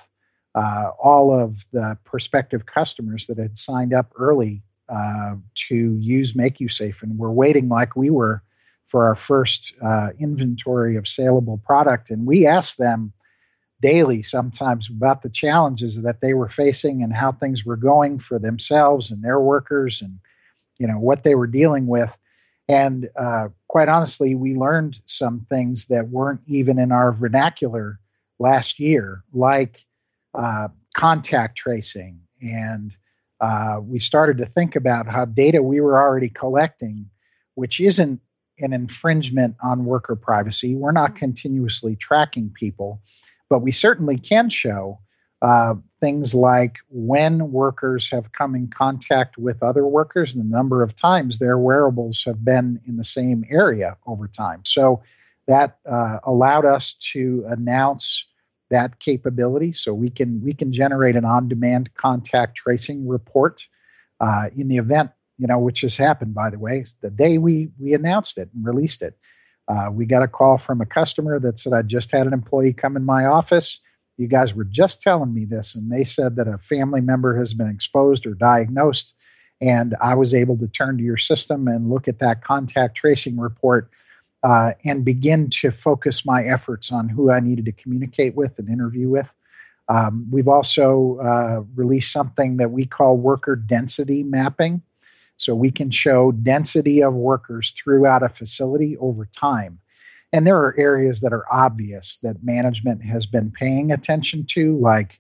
[0.56, 7.02] uh, all of the prospective customers that had signed up early uh, to use MakuSafe
[7.02, 8.44] and we're waiting like we were
[8.88, 12.10] for our first uh, inventory of saleable product.
[12.10, 13.14] And we asked them
[13.82, 18.38] daily sometimes about the challenges that they were facing and how things were going for
[18.38, 20.20] themselves and their workers and
[20.82, 22.18] you know what they were dealing with
[22.68, 28.00] and uh, quite honestly we learned some things that weren't even in our vernacular
[28.40, 29.86] last year like
[30.34, 30.68] uh,
[30.98, 32.96] contact tracing and
[33.42, 37.10] uh, we started to think about how data we were already collecting
[37.56, 38.20] which isn't
[38.62, 40.76] an infringement on worker privacy.
[40.76, 43.02] We're not continuously tracking people,
[43.50, 45.00] but we certainly can show
[45.42, 50.84] uh, things like when workers have come in contact with other workers and the number
[50.84, 54.62] of times their wearables have been in the same area over time.
[54.66, 55.02] So
[55.48, 58.26] that uh, allowed us to announce
[58.70, 63.64] that capability so we can we can generate an on-demand contact tracing report
[64.20, 67.72] uh, in the event you know, which has happened, by the way, the day we
[67.80, 69.18] we announced it and released it.
[69.68, 72.74] Uh, we got a call from a customer that said, I just had an employee
[72.74, 73.80] come in my office.
[74.22, 77.56] You guys were just telling me this, and they said that a family member has
[77.56, 79.16] been exposed or diagnosed.
[79.60, 83.40] And I was able to turn to your system and look at that contact tracing
[83.40, 83.90] report
[84.44, 88.70] uh, and begin to focus my efforts on who I needed to communicate with and
[88.70, 89.28] interview with.
[89.90, 94.84] Um, we've also uh, released something that we call worker density mapping.
[95.38, 99.80] So we can show density of workers throughout a facility over time.
[100.34, 105.20] And there are areas that are obvious that management has been paying attention to, like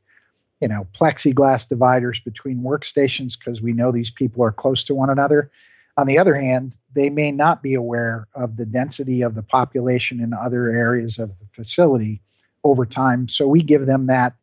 [0.61, 5.09] you know plexiglass dividers between workstations because we know these people are close to one
[5.09, 5.51] another.
[5.97, 10.21] On the other hand, they may not be aware of the density of the population
[10.21, 12.21] in other areas of the facility
[12.63, 13.27] over time.
[13.27, 14.33] So we give them that,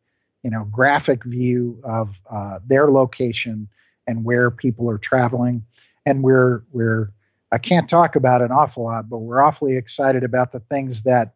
[0.43, 3.67] you know, graphic view of uh, their location
[4.05, 5.65] and where people are traveling.
[6.05, 7.11] And we're we're
[7.51, 11.33] I can't talk about an awful lot, but we're awfully excited about the things that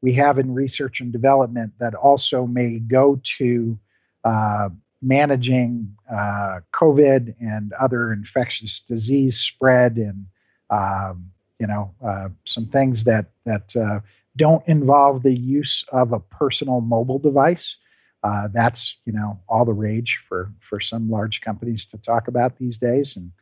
[0.00, 3.78] we have in research and development that also may go to
[4.24, 4.68] uh,
[5.02, 10.26] managing uh, COVID and other infectious disease spread, and
[10.70, 14.00] um, you know uh, some things that that uh,
[14.36, 17.76] don't involve the use of a personal mobile device.
[18.22, 22.58] Uh, that's you know all the rage for for some large companies to talk about
[22.58, 23.32] these days, and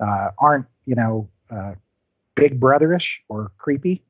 [0.00, 1.28] uh, aren't you know
[2.36, 4.04] big brotherish or creepy.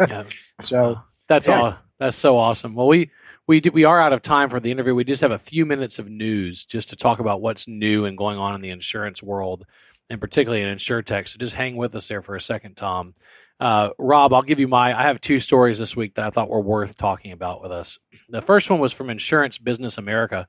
[0.00, 0.24] yeah.
[0.60, 1.60] So that's yeah.
[1.60, 1.76] all.
[1.98, 2.74] That's so awesome.
[2.74, 3.10] Well, we
[3.46, 4.94] we do, we are out of time for the interview.
[4.94, 8.18] We just have a few minutes of news just to talk about what's new and
[8.18, 9.64] going on in the insurance world,
[10.10, 11.28] and particularly in insurtech.
[11.28, 13.14] So just hang with us there for a second, Tom.
[13.60, 14.98] Uh, Rob, I'll give you my.
[14.98, 17.98] I have two stories this week that I thought were worth talking about with us.
[18.28, 20.48] The first one was from Insurance Business America.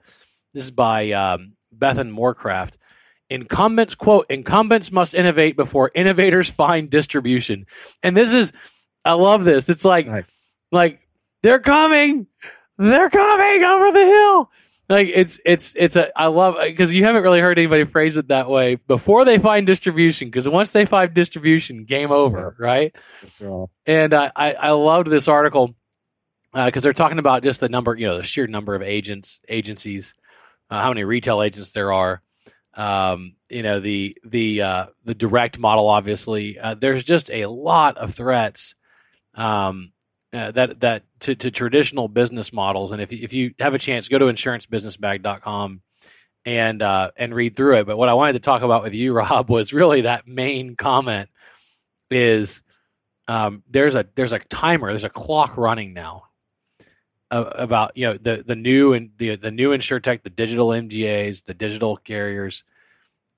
[0.54, 2.78] This is by um, Bethan Moorcraft.
[3.34, 7.66] Incumbents quote Incumbents must innovate before innovators find distribution.
[8.04, 8.54] And this is,
[9.04, 9.70] I love this.
[9.70, 10.26] It's like, Right.
[10.72, 11.00] like
[11.42, 12.28] they're coming,
[12.78, 14.52] they're coming over the hill.
[14.90, 18.28] Like it's it's it's a I love because you haven't really heard anybody phrase it
[18.28, 20.28] that way before they find distribution.
[20.28, 22.94] Because once they find distribution, game over, right?
[23.22, 23.42] That's.
[23.88, 25.74] And uh, I I loved this article
[26.54, 30.14] because they're talking about just the number, you know, the sheer number of agents, agencies,
[30.70, 32.22] uh, how many retail agents there are.
[32.76, 35.88] Um, you know, the the uh, the direct model.
[35.88, 38.76] Obviously, uh, there's just a lot of threats
[39.36, 39.92] um,
[40.34, 42.92] uh, that that to, to traditional business models.
[42.92, 45.82] And if if you have a chance, go to insurancebusinessmag.com
[46.46, 47.86] and uh, and read through it.
[47.86, 51.30] But what I wanted to talk about with you, Rob, was really that main comment
[52.10, 52.62] is
[53.28, 56.24] um, there's a there's a timer, there's a clock running now
[57.34, 61.46] uh, about you know the the new and the the new insurtech, the digital MGAs,
[61.46, 62.64] the digital carriers.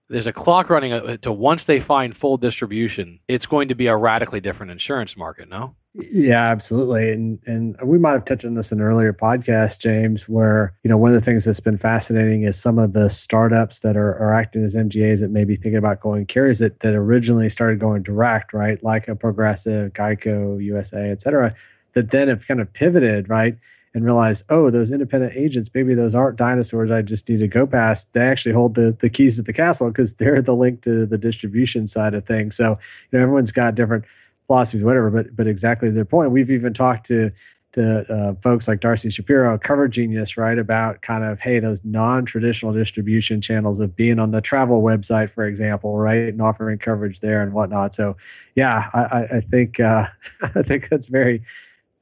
[0.08, 3.88] There's a clock running uh, to once they find full distribution, it's going to be
[3.88, 5.50] a radically different insurance market.
[5.50, 7.12] No, Yeah, absolutely.
[7.12, 10.90] And and we might have touched on this in an earlier podcast, James, where, you
[10.90, 14.14] know, one of the things that's been fascinating is some of the startups that are,
[14.18, 17.80] are acting as MGAs that may be thinking about going carriers that, that originally started
[17.80, 18.84] going direct, right?
[18.84, 21.56] Like a progressive, Geico, USA, et cetera,
[21.94, 23.58] that then have kind of pivoted, right?
[23.96, 27.66] And realize, oh, those independent agents, maybe those aren't dinosaurs I just need to go
[27.66, 28.12] past.
[28.12, 31.18] They actually hold the, the keys to the castle because they're the link to the
[31.18, 32.58] distribution side of things.
[32.58, 34.04] So, you know, everyone's got different
[34.48, 35.10] philosophies, whatever.
[35.10, 36.32] But but exactly their point.
[36.32, 37.32] We've even talked to
[37.74, 42.74] to uh, folks like Darcy Shapiro, Cover Genius, right, about kind of hey those non-traditional
[42.74, 47.42] distribution channels of being on the travel website, for example, right, and offering coverage there
[47.42, 47.94] and whatnot.
[47.94, 48.16] So
[48.56, 50.06] yeah, I, I, I think uh,
[50.42, 51.44] I think that's very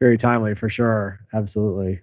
[0.04, 1.22] very timely for sure.
[1.34, 2.02] Absolutely.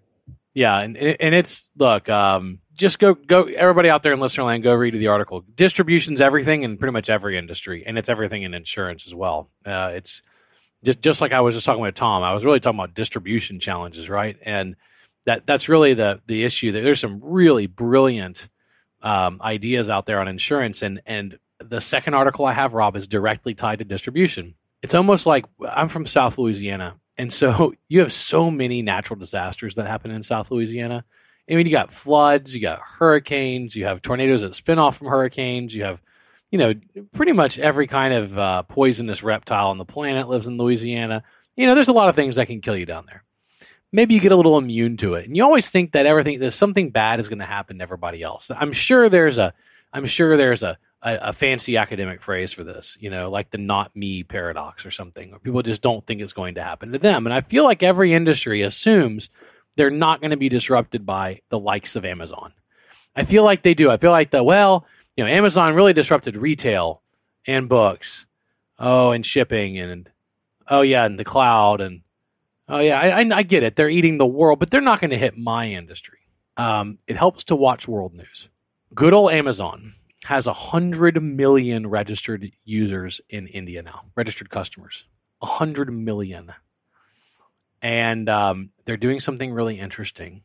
[0.54, 4.62] Yeah, and and it's look, um, just go go everybody out there in listener land,
[4.62, 5.44] go read the article.
[5.54, 9.50] Distribution's everything in pretty much every industry, and it's everything in insurance as well.
[9.66, 10.22] Uh, it's
[10.82, 12.22] just just like I was just talking with Tom.
[12.22, 14.36] I was really talking about distribution challenges, right?
[14.46, 14.76] And
[15.26, 16.72] that that's really the the issue.
[16.72, 18.48] There's some really brilliant
[19.02, 23.06] um, ideas out there on insurance, and and the second article I have, Rob, is
[23.06, 24.54] directly tied to distribution.
[24.82, 29.74] It's almost like I'm from South Louisiana, and so you have so many natural disasters
[29.74, 31.04] that happen in South Louisiana.
[31.48, 35.08] I mean, you got floods, you got hurricanes, you have tornadoes that spin off from
[35.08, 36.00] hurricanes, you have,
[36.50, 36.74] you know,
[37.12, 41.24] pretty much every kind of uh, poisonous reptile on the planet lives in Louisiana.
[41.56, 43.24] You know, there's a lot of things that can kill you down there.
[43.92, 46.54] Maybe you get a little immune to it, and you always think that everything, there's
[46.54, 48.50] something bad is going to happen to everybody else.
[48.54, 49.52] I'm sure there's a,
[49.92, 53.58] I'm sure there's a, a, a fancy academic phrase for this, you know, like the
[53.58, 56.98] not me paradox or something, or people just don't think it's going to happen to
[56.98, 57.26] them.
[57.26, 59.30] And I feel like every industry assumes
[59.76, 62.52] they're not going to be disrupted by the likes of Amazon.
[63.16, 63.90] I feel like they do.
[63.90, 64.86] I feel like the well,
[65.16, 67.02] you know, Amazon really disrupted retail
[67.46, 68.26] and books,
[68.78, 70.10] oh, and shipping, and
[70.68, 72.02] oh yeah, and the cloud, and
[72.68, 73.74] oh yeah, I, I, I get it.
[73.74, 76.18] They're eating the world, but they're not going to hit my industry.
[76.56, 78.48] Um, it helps to watch world news.
[78.94, 79.94] Good old Amazon
[80.24, 85.04] has a hundred million registered users in India now, registered customers,
[85.40, 86.52] a hundred million
[87.82, 90.42] and um, they're doing something really interesting.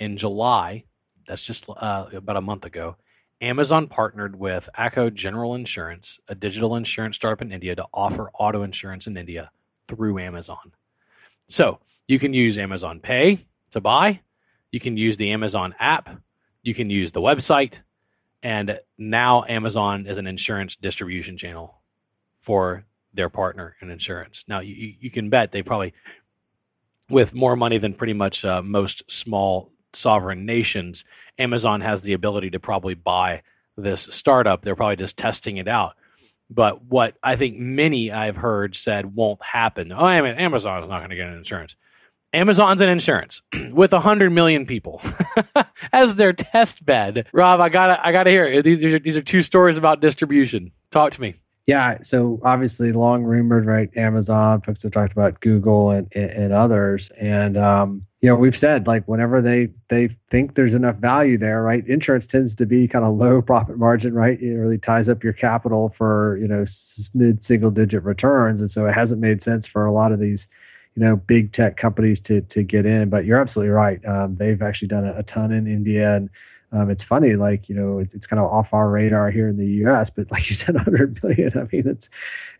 [0.00, 0.84] In July,
[1.26, 2.96] that's just uh, about a month ago,
[3.40, 8.62] Amazon partnered with Acko General Insurance, a digital insurance startup in India, to offer auto
[8.62, 9.50] insurance in India
[9.88, 10.72] through Amazon.
[11.46, 14.20] So you can use Amazon Pay to buy.
[14.72, 16.08] You can use the Amazon app.
[16.62, 17.80] You can use the website.
[18.44, 21.80] And now Amazon is an insurance distribution channel
[22.36, 22.84] for
[23.14, 24.44] their partner in insurance.
[24.46, 25.94] Now you, you can bet they probably,
[27.08, 31.06] with more money than pretty much uh, most small sovereign nations,
[31.38, 33.42] Amazon has the ability to probably buy
[33.78, 34.60] this startup.
[34.60, 35.94] They're probably just testing it out.
[36.50, 39.90] But what I think many I've heard said won't happen.
[39.90, 41.76] Oh, Amazon is not going to get an insurance.
[42.34, 45.00] Amazon's an insurance with a hundred million people
[45.92, 47.28] as their test bed.
[47.32, 48.84] Rob, I gotta, I gotta hear these.
[48.84, 50.72] Are, these are two stories about distribution.
[50.90, 51.36] Talk to me.
[51.66, 53.88] Yeah, so obviously, long rumored, right?
[53.96, 58.56] Amazon folks have talked about Google and and, and others, and um, you know we've
[58.56, 61.86] said like whenever they they think there's enough value there, right?
[61.86, 64.38] Insurance tends to be kind of low profit margin, right?
[64.38, 66.66] It really ties up your capital for you know
[67.14, 70.48] mid single digit returns, and so it hasn't made sense for a lot of these
[70.96, 73.10] you know big tech companies to to get in.
[73.10, 74.04] But you're absolutely right.
[74.04, 76.30] Um, they've actually done a, a, ton in India, and
[76.72, 79.56] um, it's funny, like you know, it's, it's kind of off our radar here in
[79.56, 80.10] the U.S.
[80.10, 81.58] But like you said, 100 billion.
[81.58, 82.10] I mean, it's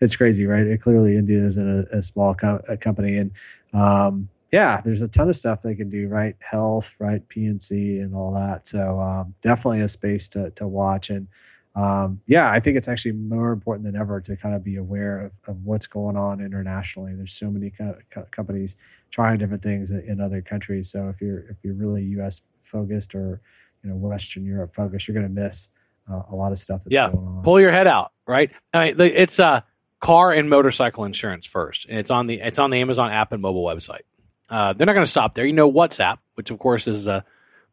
[0.01, 0.67] it's crazy, right?
[0.67, 2.37] It, clearly, India isn't a, a small
[2.69, 3.31] a company, and
[3.73, 6.37] um, yeah, there's a ton of stuff they can do, right?
[6.39, 7.27] Health, right?
[7.29, 8.69] P&C, and all that.
[8.69, 11.27] So um, definitely a space to to watch and
[11.75, 15.27] um, yeah, I think it's actually more important than ever to kind of be aware
[15.27, 17.15] of, of what's going on internationally.
[17.15, 18.77] There's so many co- co- companies
[19.11, 20.91] trying different things in other countries.
[20.91, 22.43] So if you're if you're really U.S.
[22.63, 23.41] focused or
[23.83, 25.69] you know Western Europe focused, you're going to miss
[26.11, 27.11] uh, a lot of stuff that's yeah.
[27.11, 27.43] going on.
[27.43, 28.53] Pull your head out, right?
[28.73, 29.61] I mean, it's a uh,
[30.01, 33.43] car and motorcycle insurance first, and it's on the it's on the Amazon app and
[33.43, 34.03] mobile website.
[34.49, 35.45] Uh, they're not going to stop there.
[35.45, 37.25] You know WhatsApp, which of course is the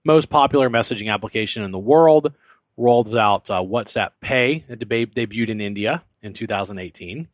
[0.03, 2.33] most popular messaging application in the world
[2.77, 4.59] rolled out uh, WhatsApp Pay.
[4.59, 7.27] Deb- debuted in India in 2018.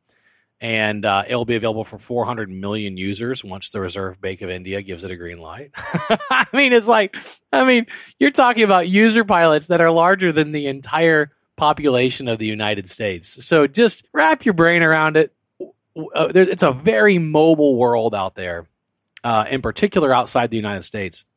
[0.59, 4.81] And uh, it'll be available for 400 million users once the Reserve Bank of India
[4.81, 5.71] gives it a green light.
[5.75, 7.15] I mean, it's like,
[7.53, 7.85] I mean,
[8.17, 12.89] you're talking about user pilots that are larger than the entire population of the United
[12.89, 13.45] States.
[13.45, 15.31] So just wrap your brain around it.
[15.61, 18.67] Uh, it's a very mobile world out there,
[19.23, 21.27] uh, in particular outside the United States.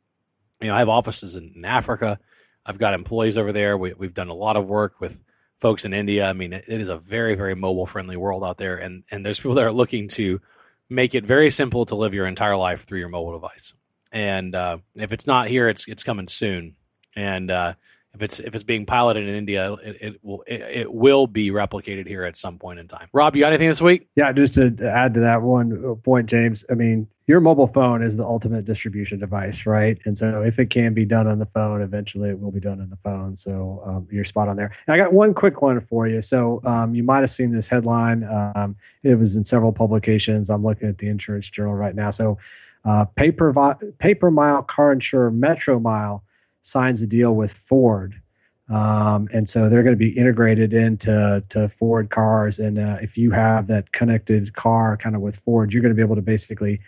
[0.63, 2.19] You know, I have offices in Africa,
[2.65, 3.77] I've got employees over there.
[3.77, 5.23] We, have done a lot of work with
[5.57, 6.27] folks in India.
[6.27, 8.77] I mean, it, it is a very, very mobile friendly world out there.
[8.77, 10.41] And, and there's people that are looking to
[10.89, 13.75] make it very simple to live your entire life through your mobile device.
[14.13, 16.77] And uh, if it's not here, it's, it's coming soon.
[17.15, 17.75] And uh,
[18.15, 21.51] if it's if it's being piloted in India, it, it will it, it, will be
[21.51, 23.09] replicated here at some point in time.
[23.13, 24.09] Rob, you got anything this week?
[24.17, 26.65] Yeah, just to add to that one point, James.
[26.69, 29.97] I mean, your mobile phone is the ultimate distribution device, right?
[30.05, 32.81] And so if it can be done on the phone, eventually it will be done
[32.81, 33.37] on the phone.
[33.37, 34.75] So um, you're spot on there.
[34.89, 36.23] And I got one quick one for you.
[36.23, 38.25] So um, you might have seen this headline.
[38.25, 40.51] Um, it was in several publications.
[40.51, 42.11] I'm looking at the Insurance Journal right now.
[42.11, 42.39] So
[42.85, 46.23] uh, paper paper mile car insurer Metromile
[46.63, 48.21] signs a deal with Ford.
[48.69, 52.61] Um, and so they're going to be integrated into to Ford cars.
[52.61, 55.97] And uh, if you have that connected car kind of with Ford, you're going to
[55.97, 56.81] be able to basically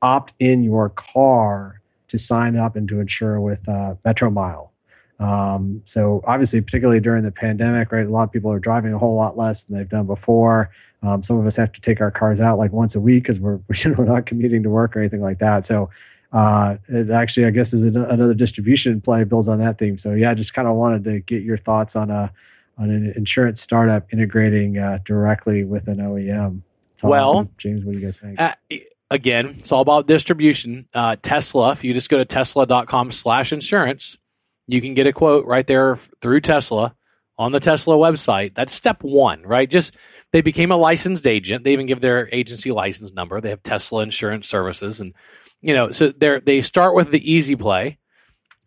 [0.00, 4.70] opt in your car to sign up and to insure with uh, Metromile.
[5.18, 8.98] Um, so obviously, particularly during the pandemic, right, a lot of people are driving a
[8.98, 10.70] whole lot less than they've done before.
[11.02, 13.38] Um, some of us have to take our cars out like once a week because
[13.38, 13.60] we're
[13.96, 15.64] we're not commuting to work or anything like that.
[15.64, 15.90] So
[16.36, 19.96] uh, it actually, I guess, is another distribution play builds on that theme.
[19.96, 22.30] So yeah, I just kind of wanted to get your thoughts on a
[22.76, 26.60] on an insurance startup integrating uh, directly with an OEM.
[26.98, 28.38] Tom, well, James, what do you guys think?
[28.38, 28.52] Uh,
[29.10, 30.86] again, it's all about distribution.
[30.92, 34.18] Uh, Tesla, if you just go to tesla.com slash insurance,
[34.66, 36.94] you can get a quote right there through Tesla
[37.38, 38.54] on the Tesla website.
[38.54, 39.70] That's step one, right?
[39.70, 39.96] Just
[40.32, 41.64] they became a licensed agent.
[41.64, 43.40] They even give their agency license number.
[43.40, 45.14] They have Tesla Insurance Services, and
[45.60, 47.98] you know, so they they start with the easy play.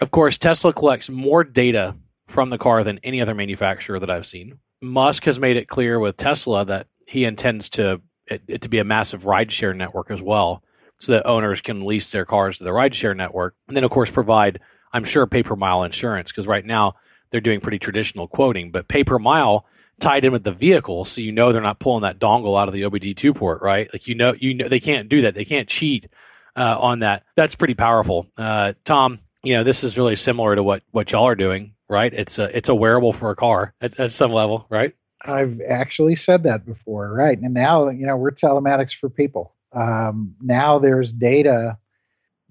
[0.02, 1.96] Of course, Tesla collects more data
[2.28, 4.60] from the car than any other manufacturer that I've seen.
[4.82, 8.80] Musk has made it clear with Tesla that he intends to it, it to be
[8.80, 10.64] a massive rideshare network as well,
[11.00, 14.12] so that owners can lease their cars to the rideshare network, and then of course
[14.12, 14.60] provide,
[14.94, 16.96] I'm sure, pay per mile insurance because right now
[17.30, 19.66] they're doing pretty traditional quoting, but pay per mile
[20.00, 22.74] tied in with the vehicle, so you know they're not pulling that dongle out of
[22.74, 23.90] the OBD2 port, right?
[23.92, 25.36] Like you know, you know they can't do that.
[25.36, 26.08] They can't cheat
[26.56, 27.24] uh, on that.
[27.36, 28.28] That's pretty powerful.
[28.38, 32.14] Uh, Tom, you know, this is really similar to what, what y'all are doing, right?
[32.14, 34.94] It's a, it's a wearable for a car at, at some level, right?
[35.22, 37.38] I've actually said that before, right?
[37.38, 39.56] And now, you know, we're telematics for people.
[39.74, 41.78] Um, now there's data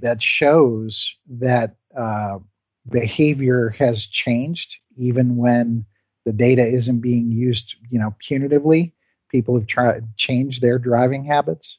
[0.01, 2.39] that shows that uh,
[2.89, 5.85] behavior has changed, even when
[6.25, 8.93] the data isn't being used, you know, punitively.
[9.31, 11.78] People have tried changed their driving habits.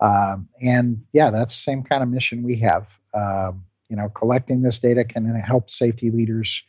[0.00, 2.86] Um, and yeah, that's the same kind of mission we have.
[3.14, 6.62] Um, you know, collecting this data can help safety leaders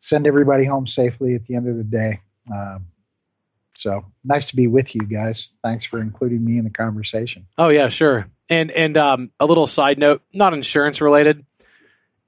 [0.00, 2.20] send everybody home safely at the end of the day.
[2.52, 2.86] Um,
[3.74, 5.50] so nice to be with you guys.
[5.62, 7.46] Thanks for including me in the conversation.
[7.58, 8.28] Oh yeah, sure.
[8.48, 11.44] And and um, a little side note, not insurance related.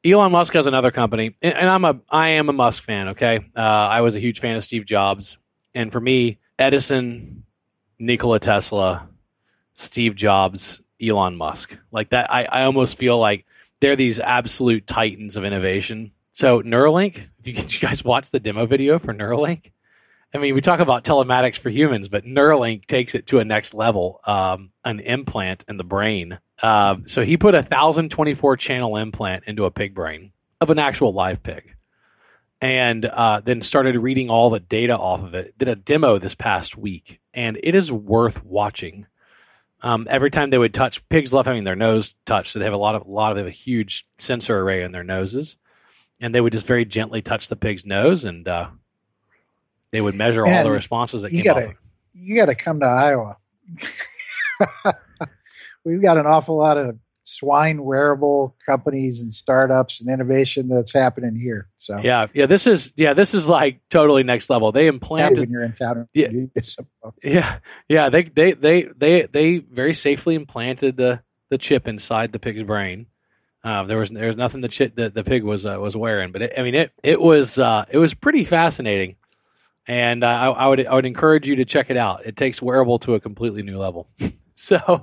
[0.05, 3.09] Elon Musk has another company, and, and I'm a I am a Musk fan.
[3.09, 5.39] Okay, uh, I was a huge fan of Steve Jobs,
[5.74, 7.45] and for me, Edison,
[7.99, 9.09] Nikola Tesla,
[9.81, 12.31] Steve Jobs, Elon Musk, like that.
[12.31, 13.47] I I almost feel like
[13.81, 16.12] they're these absolute titans of innovation.
[16.33, 19.70] So Neuralink, if you, you guys watch the demo video for Neuralink,
[20.33, 23.74] I mean, we talk about telematics for humans, but Neuralink takes it to a next
[23.74, 24.20] level.
[24.24, 26.39] Um, an implant in the brain.
[26.62, 30.70] Um, so he put a thousand twenty four channel implant into a pig brain of
[30.70, 31.74] an actual live pig,
[32.61, 35.57] and uh, then started reading all the data off of it.
[35.57, 39.07] Did a demo this past week, and it is worth watching.
[39.83, 42.74] Um, every time they would touch pigs, love having their nose touched, so they have
[42.74, 45.57] a lot of a lot of they have a huge sensor array in their noses,
[46.20, 48.47] and they would just very gently touch the pig's nose and.
[48.47, 48.70] Uh,
[49.91, 51.74] they would measure all the responses that came gotta, off.
[52.14, 53.37] You got to come to Iowa.
[55.85, 56.99] We've got an awful lot of
[57.31, 61.68] swine wearable companies and startups and innovation that's happening here.
[61.78, 64.72] So yeah, yeah, this is yeah, this is like totally next level.
[64.72, 66.09] They implanted when you're in town.
[66.14, 66.31] Yeah,
[67.22, 67.59] yeah,
[67.89, 68.09] yeah.
[68.09, 73.07] They they they they they very safely implanted the the chip inside the pig's brain.
[73.62, 76.33] Uh, there was there was nothing the chip the, the pig was uh, was wearing,
[76.33, 79.16] but it, I mean it it was uh, it was pretty fascinating
[79.87, 82.24] and uh, I, I, would I would encourage you to check it out.
[82.24, 84.09] It takes wearable to a completely new level.
[84.55, 85.03] so,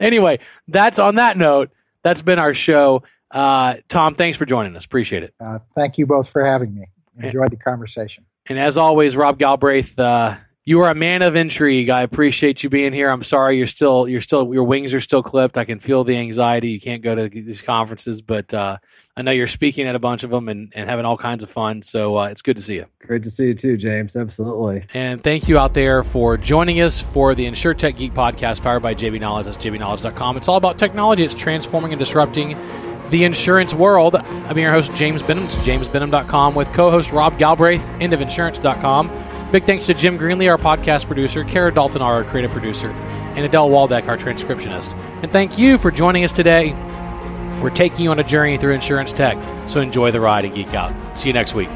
[0.00, 1.70] anyway, that's on that note.
[2.02, 3.02] That's been our show.
[3.30, 4.84] Uh, Tom, thanks for joining us.
[4.84, 5.34] Appreciate it.
[5.40, 6.86] Uh, thank you both for having me.
[7.20, 8.24] Enjoyed the conversation.
[8.46, 11.90] And as always, Rob Galbraith, uh, you are a man of intrigue.
[11.90, 13.10] I appreciate you being here.
[13.10, 15.58] I'm sorry you're still you're still your wings are still clipped.
[15.58, 16.70] I can feel the anxiety.
[16.70, 18.78] You can't go to these conferences, but uh,
[19.14, 21.50] I know you're speaking at a bunch of them and, and having all kinds of
[21.50, 21.82] fun.
[21.82, 22.86] So uh, it's good to see you.
[23.00, 24.16] Great to see you too, James.
[24.16, 24.86] Absolutely.
[24.94, 28.94] And thank you out there for joining us for the InsurTech Geek podcast powered by
[28.94, 29.46] JB Knowledge.
[29.46, 30.38] That's jbknowledge.com.
[30.38, 31.24] It's all about technology.
[31.24, 32.58] It's transforming and disrupting
[33.10, 34.16] the insurance world.
[34.16, 35.44] I'm your host, James Benham.
[35.44, 39.33] It's jamesbenham.com with co-host Rob Galbraith, endofinsurance.com.
[39.54, 43.68] Big thanks to Jim Greenlee, our podcast producer, Kara Dalton, our creative producer, and Adele
[43.68, 44.92] Waldeck, our transcriptionist.
[45.22, 46.72] And thank you for joining us today.
[47.62, 49.38] We're taking you on a journey through insurance tech,
[49.68, 50.92] so enjoy the ride and geek out.
[51.16, 51.68] See you next week.